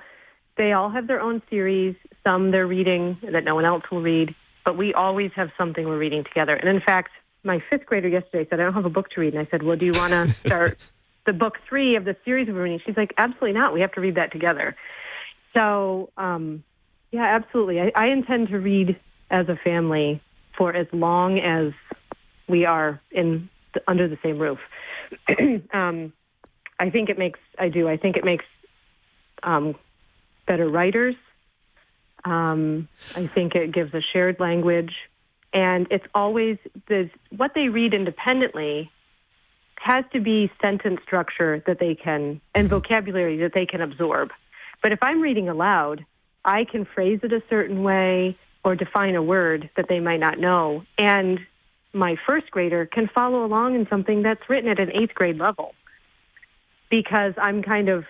they 0.58 0.74
all 0.74 0.90
have 0.90 1.08
their 1.08 1.22
own 1.22 1.42
series. 1.50 1.96
Some 2.28 2.52
they're 2.52 2.68
reading 2.68 3.18
that 3.32 3.44
no 3.44 3.56
one 3.56 3.66
else 3.66 3.84
will 3.92 4.02
read. 4.02 4.36
But 4.66 4.78
we 4.78 4.94
always 4.94 5.32
have 5.36 5.50
something 5.58 5.88
we're 5.88 5.98
reading 5.98 6.24
together. 6.24 6.56
And 6.56 6.70
in 6.70 6.82
fact, 6.82 7.12
my 7.44 7.64
fifth 7.70 7.86
grader 7.86 8.08
yesterday 8.08 8.48
said, 8.50 8.60
I 8.60 8.64
don't 8.64 8.74
have 8.74 8.86
a 8.86 8.90
book 8.90 9.10
to 9.12 9.22
read. 9.22 9.34
And 9.34 9.46
I 9.46 9.50
said, 9.50 9.64
Well, 9.64 9.78
do 9.78 9.86
you 9.86 9.94
want 9.94 10.12
to 10.12 10.34
start 10.46 10.78
the 11.26 11.34
book 11.34 11.58
three 11.68 11.96
of 11.96 12.06
the 12.06 12.16
series 12.26 12.48
we're 12.48 12.64
reading? 12.64 12.82
She's 12.86 12.98
like, 12.98 13.14
Absolutely 13.18 13.54
not. 13.54 13.74
We 13.74 13.82
have 13.82 13.94
to 13.94 14.02
read 14.02 14.16
that 14.16 14.32
together. 14.32 14.76
So, 15.56 16.10
um, 16.18 16.64
yeah, 17.12 17.24
absolutely. 17.24 17.80
I, 17.80 17.92
I 17.96 18.08
intend 18.08 18.50
to 18.50 18.60
read 18.60 19.00
as 19.32 19.48
a 19.50 19.56
family 19.56 20.22
for 20.58 20.76
as 20.76 20.88
long 20.92 21.40
as 21.40 21.74
we 22.48 22.66
are 22.66 23.00
in 23.12 23.50
the, 23.74 23.82
under 23.88 24.08
the 24.08 24.18
same 24.22 24.40
roof. 24.40 24.60
um, 25.74 26.14
I 26.80 26.90
think 26.90 27.10
it 27.10 27.18
makes. 27.18 27.40
I 27.58 27.70
do. 27.70 27.88
I 27.88 27.98
think 27.98 28.16
it 28.16 28.24
makes 28.24 28.46
um, 29.44 29.76
better 30.48 30.68
writers. 30.70 31.16
Um, 32.24 32.88
I 33.16 33.28
think 33.28 33.56
it 33.56 33.72
gives 33.72 33.94
a 33.94 34.02
shared 34.14 34.40
language, 34.40 34.94
and 35.54 35.88
it's 35.92 36.06
always 36.16 36.58
the 36.88 37.10
what 37.36 37.52
they 37.54 37.68
read 37.70 37.94
independently 37.94 38.92
has 39.82 40.04
to 40.12 40.20
be 40.20 40.52
sentence 40.62 41.00
structure 41.06 41.64
that 41.66 41.80
they 41.80 41.96
can 41.96 42.42
and 42.54 42.68
vocabulary 42.68 43.38
that 43.38 43.54
they 43.54 43.66
can 43.66 43.82
absorb. 43.82 44.30
But 44.82 44.92
if 44.92 45.00
I'm 45.02 45.22
reading 45.22 45.48
aloud, 45.48 46.06
I 46.44 46.66
can 46.66 46.86
phrase 46.86 47.20
it 47.24 47.32
a 47.32 47.42
certain 47.50 47.84
way 47.84 48.38
or 48.64 48.76
define 48.76 49.16
a 49.16 49.24
word 49.24 49.70
that 49.78 49.88
they 49.88 50.00
might 50.00 50.20
not 50.20 50.38
know. 50.38 50.84
And 50.98 51.40
my 51.94 52.18
first 52.28 52.52
grader 52.52 52.86
can 52.86 53.08
follow 53.08 53.46
along 53.46 53.76
in 53.76 53.88
something 53.90 54.22
that's 54.22 54.42
written 54.50 54.70
at 54.70 54.80
an 54.80 54.92
eighth 54.92 55.16
grade 55.16 55.38
level 55.38 55.74
because 56.90 57.34
I'm 57.38 57.62
kind 57.62 57.90
of 57.90 58.06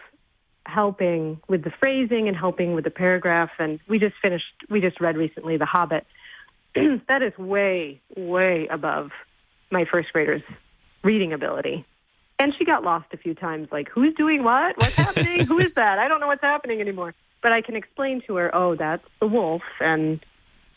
helping 0.66 1.42
with 1.48 1.64
the 1.64 1.72
phrasing 1.80 2.28
and 2.28 2.38
helping 2.38 2.74
with 2.74 2.84
the 2.84 2.92
paragraph. 2.92 3.50
And 3.60 3.80
we 3.88 4.00
just 4.00 4.16
finished, 4.22 4.46
we 4.70 4.82
just 4.82 5.02
read 5.02 5.18
recently 5.18 5.58
The 5.58 5.66
Hobbit. 5.66 6.06
that 6.76 7.22
is 7.22 7.38
way, 7.38 8.02
way 8.16 8.68
above 8.70 9.12
my 9.72 9.86
first 9.92 10.14
grader's 10.14 10.44
reading 11.04 11.34
ability. 11.34 11.86
And 12.38 12.54
she 12.58 12.64
got 12.64 12.84
lost 12.84 13.08
a 13.12 13.18
few 13.18 13.34
times, 13.34 13.68
like, 13.72 13.90
who's 13.90 14.14
doing 14.16 14.44
what? 14.44 14.78
What's 14.78 14.96
happening? 14.96 15.46
Who 15.46 15.60
is 15.60 15.74
that? 15.76 16.00
I 16.00 16.08
don't 16.08 16.22
know 16.22 16.28
what's 16.28 16.42
happening 16.42 16.80
anymore. 16.80 17.14
But 17.42 17.52
I 17.52 17.62
can 17.62 17.76
explain 17.76 18.22
to 18.28 18.36
her, 18.36 18.54
oh, 18.54 18.76
that's 18.76 19.04
the 19.22 19.28
wolf, 19.28 19.62
and, 19.80 20.20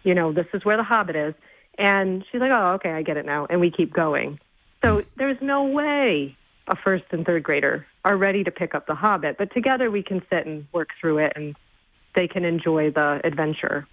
you 0.05 0.15
know, 0.15 0.33
this 0.33 0.47
is 0.55 0.65
where 0.65 0.77
the 0.77 0.85
hobbit 0.85 1.17
is. 1.17 1.35
And 1.77 2.25
she's 2.31 2.41
like, 2.41 2.53
oh, 2.55 2.75
okay, 2.75 2.91
I 2.91 3.03
get 3.03 3.17
it 3.17 3.27
now. 3.27 3.47
And 3.49 3.61
we 3.61 3.71
keep 3.71 3.93
going. 3.93 4.39
So 4.85 5.03
there's 5.17 5.39
no 5.41 5.65
way 5.65 6.37
a 6.69 6.77
first 6.77 7.05
and 7.11 7.25
third 7.27 7.43
grader 7.43 7.87
are 8.05 8.17
ready 8.17 8.45
to 8.45 8.51
pick 8.51 8.75
up 8.75 8.87
the 8.87 8.95
hobbit, 8.95 9.37
but 9.39 9.53
together 9.53 9.91
we 9.91 10.03
can 10.03 10.23
sit 10.31 10.47
and 10.47 10.67
work 10.73 10.91
through 11.01 11.19
it 11.19 11.33
and 11.37 11.57
they 12.15 12.29
can 12.29 12.45
enjoy 12.45 12.91
the 12.91 13.21
adventure. 13.25 13.87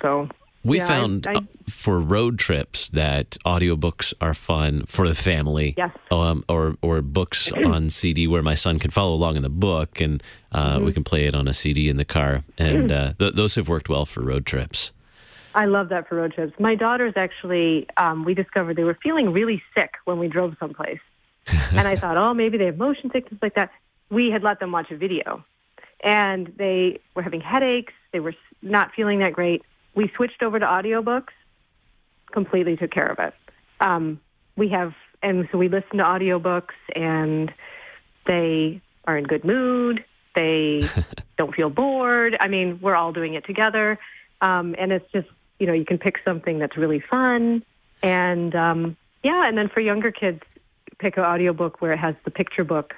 So 0.00 0.28
We 0.64 0.78
Yeah, 0.78 0.86
found 0.86 1.26
I- 1.26 1.32
uh, 1.34 1.40
for 1.68 1.98
road 2.00 2.38
trips 2.38 2.88
that 2.90 3.36
audiobooks 3.44 4.14
are 4.20 4.32
fun 4.34 4.84
for 4.86 5.08
the 5.08 5.14
family. 5.16 5.74
Yes. 5.76 5.90
Um, 6.12 6.44
or 6.48 6.76
or 6.82 7.02
books 7.02 7.50
on 7.64 7.90
CD 7.90 8.28
where 8.28 8.42
my 8.42 8.54
son 8.54 8.78
can 8.78 8.90
follow 8.92 9.12
along 9.14 9.34
in 9.36 9.42
the 9.42 9.48
book 9.48 10.00
and 10.00 10.22
uh, 10.52 10.76
Mm-hmm. 10.76 10.84
we 10.84 10.92
can 10.92 11.02
play 11.04 11.24
it 11.26 11.34
on 11.34 11.48
a 11.48 11.52
CD 11.52 11.88
in 11.88 11.96
the 11.96 12.04
car. 12.04 12.44
And 12.58 12.92
uh, 12.92 13.14
th- 13.18 13.34
those 13.34 13.56
have 13.56 13.68
worked 13.68 13.88
well 13.88 14.06
for 14.06 14.20
road 14.22 14.46
trips. 14.46 14.92
I 15.54 15.64
love 15.66 15.88
that 15.90 16.08
for 16.08 16.14
road 16.16 16.32
trips. 16.32 16.52
My 16.60 16.74
daughters 16.76 17.14
actually, 17.16 17.86
um, 17.96 18.24
we 18.24 18.32
discovered 18.34 18.76
they 18.76 18.84
were 18.84 18.98
feeling 19.02 19.32
really 19.32 19.62
sick 19.76 19.94
when 20.04 20.18
we 20.18 20.28
drove 20.28 20.54
someplace. 20.60 21.00
and 21.72 21.86
I 21.86 21.96
thought, 21.96 22.16
oh, 22.16 22.34
maybe 22.34 22.58
they 22.58 22.66
have 22.66 22.78
motion 22.78 23.10
sickness 23.12 23.40
like 23.42 23.54
that. 23.54 23.70
We 24.10 24.30
had 24.30 24.42
let 24.42 24.60
them 24.60 24.72
watch 24.72 24.90
a 24.90 24.96
video. 24.96 25.44
And 26.04 26.52
they 26.56 27.00
were 27.14 27.22
having 27.22 27.40
headaches. 27.40 27.92
They 28.12 28.20
were 28.20 28.34
not 28.60 28.92
feeling 28.94 29.20
that 29.20 29.32
great. 29.32 29.62
We 29.94 30.10
switched 30.16 30.42
over 30.42 30.58
to 30.58 30.66
audiobooks, 30.66 31.32
completely 32.32 32.76
took 32.76 32.90
care 32.90 33.06
of 33.06 33.18
it. 33.18 33.34
Um, 33.80 34.20
we 34.56 34.68
have, 34.68 34.94
and 35.22 35.48
so 35.52 35.58
we 35.58 35.68
listen 35.68 35.98
to 35.98 36.04
audiobooks, 36.04 36.74
and 36.94 37.52
they 38.26 38.80
are 39.04 39.16
in 39.16 39.24
good 39.24 39.44
mood. 39.44 40.04
They 40.34 40.88
don't 41.38 41.54
feel 41.54 41.70
bored. 41.70 42.36
I 42.40 42.48
mean, 42.48 42.78
we're 42.80 42.96
all 42.96 43.12
doing 43.12 43.34
it 43.34 43.44
together. 43.44 43.98
Um, 44.40 44.74
and 44.78 44.92
it's 44.92 45.10
just, 45.12 45.28
you 45.58 45.66
know, 45.66 45.72
you 45.72 45.84
can 45.84 45.98
pick 45.98 46.16
something 46.24 46.58
that's 46.58 46.76
really 46.76 47.00
fun. 47.00 47.62
And 48.02 48.54
um, 48.54 48.96
yeah, 49.22 49.44
and 49.46 49.56
then 49.56 49.68
for 49.68 49.80
younger 49.80 50.10
kids, 50.10 50.40
pick 51.02 51.16
an 51.16 51.24
audiobook 51.24 51.82
where 51.82 51.92
it 51.92 51.98
has 51.98 52.14
the 52.24 52.30
picture 52.30 52.64
book 52.64 52.94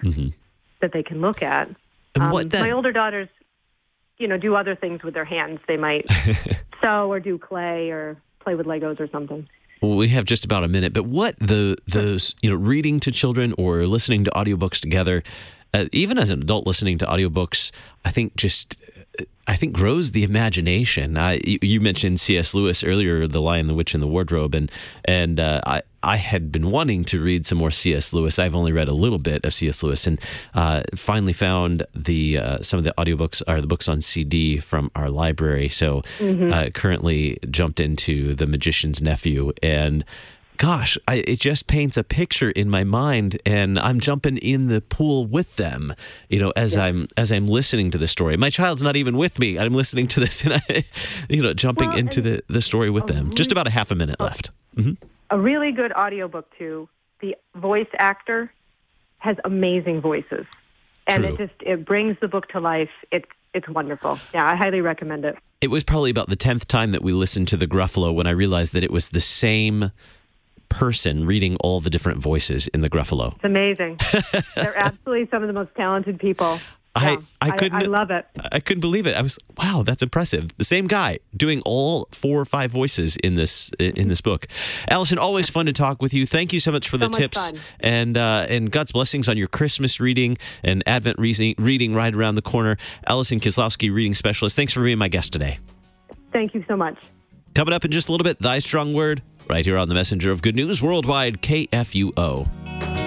that 0.81 0.93
they 0.93 1.03
can 1.03 1.21
look 1.21 1.43
at. 1.43 1.69
Um, 2.21 2.49
that 2.49 2.61
my 2.61 2.71
older 2.71 2.93
daughters, 2.93 3.29
you 4.19 4.29
know, 4.29 4.37
do 4.37 4.55
other 4.55 4.77
things 4.77 5.03
with 5.03 5.15
their 5.15 5.25
hands. 5.25 5.59
They 5.67 5.77
might 5.79 6.07
sew 6.83 7.11
or 7.11 7.19
do 7.19 7.39
clay 7.39 7.91
or 7.91 8.17
play 8.41 8.55
with 8.55 8.67
Legos 8.67 9.01
or 9.01 9.09
something. 9.09 9.49
Well, 9.81 9.97
we 9.97 10.09
have 10.11 10.25
just 10.25 10.45
about 10.45 10.65
a 10.65 10.69
minute, 10.69 10.93
but 10.93 11.07
what 11.07 11.37
the 11.39 11.77
those 11.87 12.35
you 12.43 12.51
know 12.51 12.57
reading 12.57 13.01
to 13.01 13.11
children 13.11 13.55
or 13.59 13.87
listening 13.87 14.25
to 14.25 14.31
audiobooks 14.31 14.81
together, 14.81 15.23
uh, 15.75 15.87
even 15.93 16.19
as 16.19 16.31
an 16.31 16.43
adult 16.43 16.67
listening 16.67 16.99
to 16.99 17.07
audiobooks, 17.07 17.71
I 18.05 18.11
think 18.11 18.37
just 18.37 18.81
uh, 19.19 19.25
I 19.47 19.57
think 19.57 19.75
grows 19.75 20.13
the 20.13 20.25
imagination. 20.25 21.19
I, 21.19 21.41
you, 21.45 21.59
you 21.61 21.81
mentioned 21.81 22.19
C.S. 22.21 22.55
Lewis 22.55 22.83
earlier, 22.83 23.27
The 23.27 23.43
Lion, 23.43 23.67
the 23.67 23.75
Witch, 23.75 23.93
and 23.93 24.03
the 24.03 24.07
Wardrobe, 24.07 24.55
and 24.55 24.71
and 25.05 25.39
uh, 25.41 25.61
I 25.67 25.83
I 26.05 26.17
had 26.17 26.53
been 26.53 26.71
wanting 26.71 27.05
to 27.07 27.21
read 27.21 27.47
some 27.47 27.59
more 27.59 27.71
C.S. 27.71 28.13
Lewis. 28.13 28.39
I've 28.39 28.55
only 28.55 28.73
read 28.73 28.89
a 28.89 28.95
little 28.95 29.19
bit 29.19 29.45
of 29.45 29.55
C.S. 29.55 29.83
Lewis, 29.83 30.07
and 30.07 30.21
uh, 30.55 30.83
finally 30.95 31.33
found 31.33 31.87
the 31.95 32.39
uh, 32.39 32.63
some 32.63 32.79
of 32.79 32.85
the 32.85 32.95
audiobooks 32.99 33.43
are 33.47 33.61
the 33.61 33.67
books 33.67 33.89
on 33.89 34.01
CD 34.01 34.59
from 34.59 34.91
our 34.95 35.11
library. 35.11 35.69
So 35.69 36.03
uh, 36.21 36.71
currently 36.75 37.39
jumped 37.51 37.81
into 37.81 38.35
The 38.35 38.47
Magician's 38.47 39.03
Nephew 39.03 39.53
and 39.63 40.05
gosh, 40.57 40.97
I, 41.09 41.17
it 41.27 41.41
just 41.41 41.67
paints 41.67 41.97
a 41.97 42.05
picture 42.05 42.51
in 42.51 42.71
my 42.71 42.85
mind, 42.85 43.39
and 43.45 43.79
I'm 43.79 44.01
jumping 44.01 44.37
in 44.39 44.69
the 44.69 44.81
pool 44.81 45.27
with 45.27 45.57
them. 45.57 45.95
You 46.29 46.41
know, 46.41 46.53
as 46.57 46.77
yeah. 46.77 46.85
I'm 46.85 47.09
as 47.17 47.33
I'm 47.33 47.47
listening 47.47 47.91
to 47.93 47.99
the 47.99 48.07
story. 48.07 48.37
My 48.37 48.51
child's 48.51 48.83
not 48.83 48.97
even 48.97 49.17
with 49.17 49.39
me. 49.39 49.59
I'm 49.59 49.75
listening 49.75 50.09
to 50.09 50.21
this, 50.21 50.45
and 50.45 50.55
I, 50.55 50.85
you 51.29 51.43
know, 51.43 51.55
jumping 51.55 51.91
well, 51.91 51.99
into 51.99 52.21
the 52.21 52.43
the 52.49 52.63
story 52.63 52.91
with 52.91 53.07
them. 53.07 53.27
Really, 53.27 53.37
just 53.37 53.53
about 53.53 53.67
a 53.67 53.71
half 53.71 53.91
a 53.91 53.95
minute 53.95 54.21
left. 54.21 54.51
Mm-hmm. 54.77 55.05
A 55.31 55.39
really 55.39 55.73
good 55.73 55.93
audiobook 55.93 56.47
too. 56.59 56.89
The 57.21 57.37
voice 57.55 57.89
actor 57.99 58.53
has 59.19 59.37
amazing 59.45 60.01
voices, 60.01 60.47
and 61.07 61.25
True. 61.25 61.35
it 61.35 61.39
just 61.39 61.55
it 61.61 61.85
brings 61.85 62.17
the 62.21 62.29
book 62.29 62.49
to 62.49 62.61
life. 62.61 62.91
It's 63.11 63.29
it's 63.55 63.69
wonderful. 63.69 64.19
Yeah, 64.33 64.47
I 64.47 64.57
highly 64.57 64.81
recommend 64.81 65.25
it. 65.25 65.37
It 65.61 65.69
was 65.69 65.85
probably 65.85 66.11
about 66.11 66.29
the 66.29 66.37
tenth 66.37 66.69
time 66.69 66.93
that 66.93 67.03
we 67.03 67.13
listened 67.13 67.49
to 67.49 67.57
the 67.57 67.67
Gruffalo 67.67 68.13
when 68.13 68.27
I 68.27 68.31
realized 68.31 68.75
that 68.75 68.85
it 68.85 68.91
was 68.91 69.11
the 69.11 69.21
same 69.21 69.93
person 70.69 71.25
reading 71.25 71.57
all 71.61 71.81
the 71.81 71.89
different 71.89 72.21
voices 72.21 72.67
in 72.69 72.81
the 72.81 72.91
Gruffalo. 72.91 73.35
It's 73.37 73.45
amazing. 73.45 73.99
They're 74.57 74.77
absolutely 74.77 75.29
some 75.31 75.43
of 75.43 75.47
the 75.47 75.53
most 75.53 75.75
talented 75.77 76.19
people. 76.19 76.59
I, 76.97 77.19
I 77.41 77.51
couldn't 77.51 77.79
I, 77.79 77.83
I, 77.83 77.87
love 77.87 78.11
it. 78.11 78.25
I 78.53 78.61
couldn't 78.61 78.81
believe 78.81 79.07
it. 79.07 79.17
I 79.17 79.23
was 79.23 79.39
wow, 79.59 79.83
that's 79.85 80.03
impressive. 80.03 80.57
The 80.59 80.65
same 80.65 80.87
guy 80.87 81.19
doing 81.37 81.61
all 81.65 82.09
four 82.13 82.41
or 82.41 82.45
five 82.45 82.71
voices 82.71 83.17
in 83.17 83.35
this 83.35 83.71
in 83.81 84.09
this 84.09 84.21
book. 84.21 84.47
Allison, 84.89 85.19
always 85.19 85.51
fun 85.51 85.67
to 85.67 85.73
talk 85.73 86.01
with 86.01 86.15
you. 86.15 86.27
Thank 86.27 86.53
you 86.53 86.61
so 86.61 86.71
much 86.71 86.89
for 86.89 86.97
so 86.97 87.07
the 87.07 87.09
tips 87.09 87.51
fun. 87.51 87.61
and 87.81 88.17
uh, 88.17 88.47
and 88.49 88.71
God's 88.71 88.93
blessings 88.93 89.29
on 89.29 89.37
your 89.37 89.49
Christmas 89.49 89.99
reading 89.99 90.37
and 90.63 90.83
Advent 90.87 91.19
reading, 91.19 91.55
reading 91.59 91.95
right 91.95 92.15
around 92.15 92.37
the 92.37 92.43
corner. 92.43 92.77
Allison 93.07 93.41
Kieslowski, 93.41 93.93
reading 93.93 94.15
specialist. 94.15 94.55
Thanks 94.55 94.73
for 94.73 94.83
being 94.83 94.99
my 94.99 95.09
guest 95.09 95.33
today. 95.33 95.59
Thank 96.33 96.55
you 96.55 96.65
so 96.69 96.77
much. 96.77 96.99
Coming 97.55 97.75
up 97.75 97.85
in 97.85 97.91
just 97.91 98.09
a 98.09 98.13
little 98.13 98.25
bit, 98.25 98.41
thy 98.41 98.59
strong 98.59 98.95
word 98.95 99.23
right 99.49 99.65
here 99.65 99.79
on 99.79 99.89
the 99.89 99.95
Messenger 99.95 100.33
of 100.33 100.43
Good 100.43 100.57
News 100.57 100.83
Worldwide, 100.83 101.43
KFUO. 101.43 103.04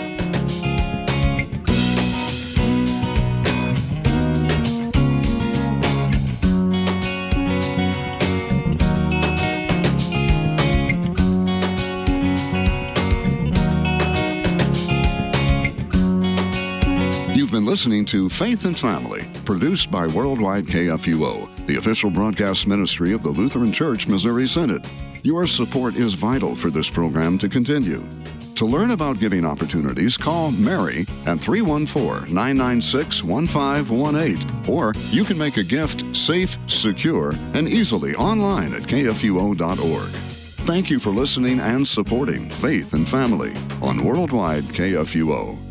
You've 17.37 17.51
been 17.51 17.67
listening 17.67 18.03
to 18.05 18.29
Faith 18.29 18.65
and 18.65 18.77
Family, 18.77 19.29
produced 19.45 19.91
by 19.91 20.07
Worldwide 20.07 20.65
KFUO, 20.65 21.67
the 21.67 21.75
official 21.75 22.09
broadcast 22.09 22.65
ministry 22.65 23.13
of 23.13 23.21
the 23.21 23.29
Lutheran 23.29 23.71
Church 23.71 24.07
Missouri 24.07 24.47
Synod. 24.47 24.83
Your 25.21 25.45
support 25.45 25.97
is 25.97 26.15
vital 26.15 26.55
for 26.55 26.71
this 26.71 26.89
program 26.89 27.37
to 27.37 27.47
continue. 27.47 28.03
To 28.55 28.65
learn 28.65 28.89
about 28.89 29.19
giving 29.19 29.45
opportunities, 29.45 30.17
call 30.17 30.49
Mary 30.49 31.05
at 31.27 31.39
314 31.39 32.33
996 32.33 33.23
1518, 33.23 34.67
or 34.67 34.93
you 35.11 35.23
can 35.23 35.37
make 35.37 35.57
a 35.57 35.63
gift 35.63 36.15
safe, 36.15 36.57
secure, 36.65 37.33
and 37.53 37.69
easily 37.69 38.15
online 38.15 38.73
at 38.73 38.81
kfuo.org. 38.81 40.09
Thank 40.65 40.89
you 40.89 40.99
for 40.99 41.11
listening 41.11 41.59
and 41.59 41.87
supporting 41.87 42.49
Faith 42.49 42.95
and 42.95 43.07
Family 43.07 43.53
on 43.79 44.03
Worldwide 44.03 44.63
KFUO. 44.63 45.66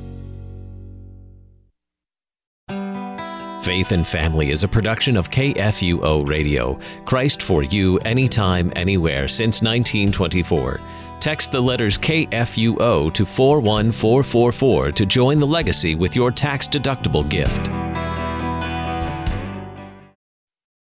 Faith 3.66 3.90
and 3.90 4.06
Family 4.06 4.50
is 4.50 4.62
a 4.62 4.68
production 4.68 5.16
of 5.16 5.28
KFUO 5.28 6.28
Radio, 6.28 6.78
Christ 7.04 7.42
for 7.42 7.64
you, 7.64 7.98
anytime, 8.04 8.72
anywhere, 8.76 9.26
since 9.26 9.60
1924. 9.60 10.80
Text 11.18 11.50
the 11.50 11.60
letters 11.60 11.98
KFUO 11.98 13.12
to 13.12 13.26
41444 13.26 14.92
to 14.92 15.04
join 15.04 15.40
the 15.40 15.46
legacy 15.48 15.96
with 15.96 16.14
your 16.14 16.30
tax 16.30 16.68
deductible 16.68 17.28
gift. 17.28 17.95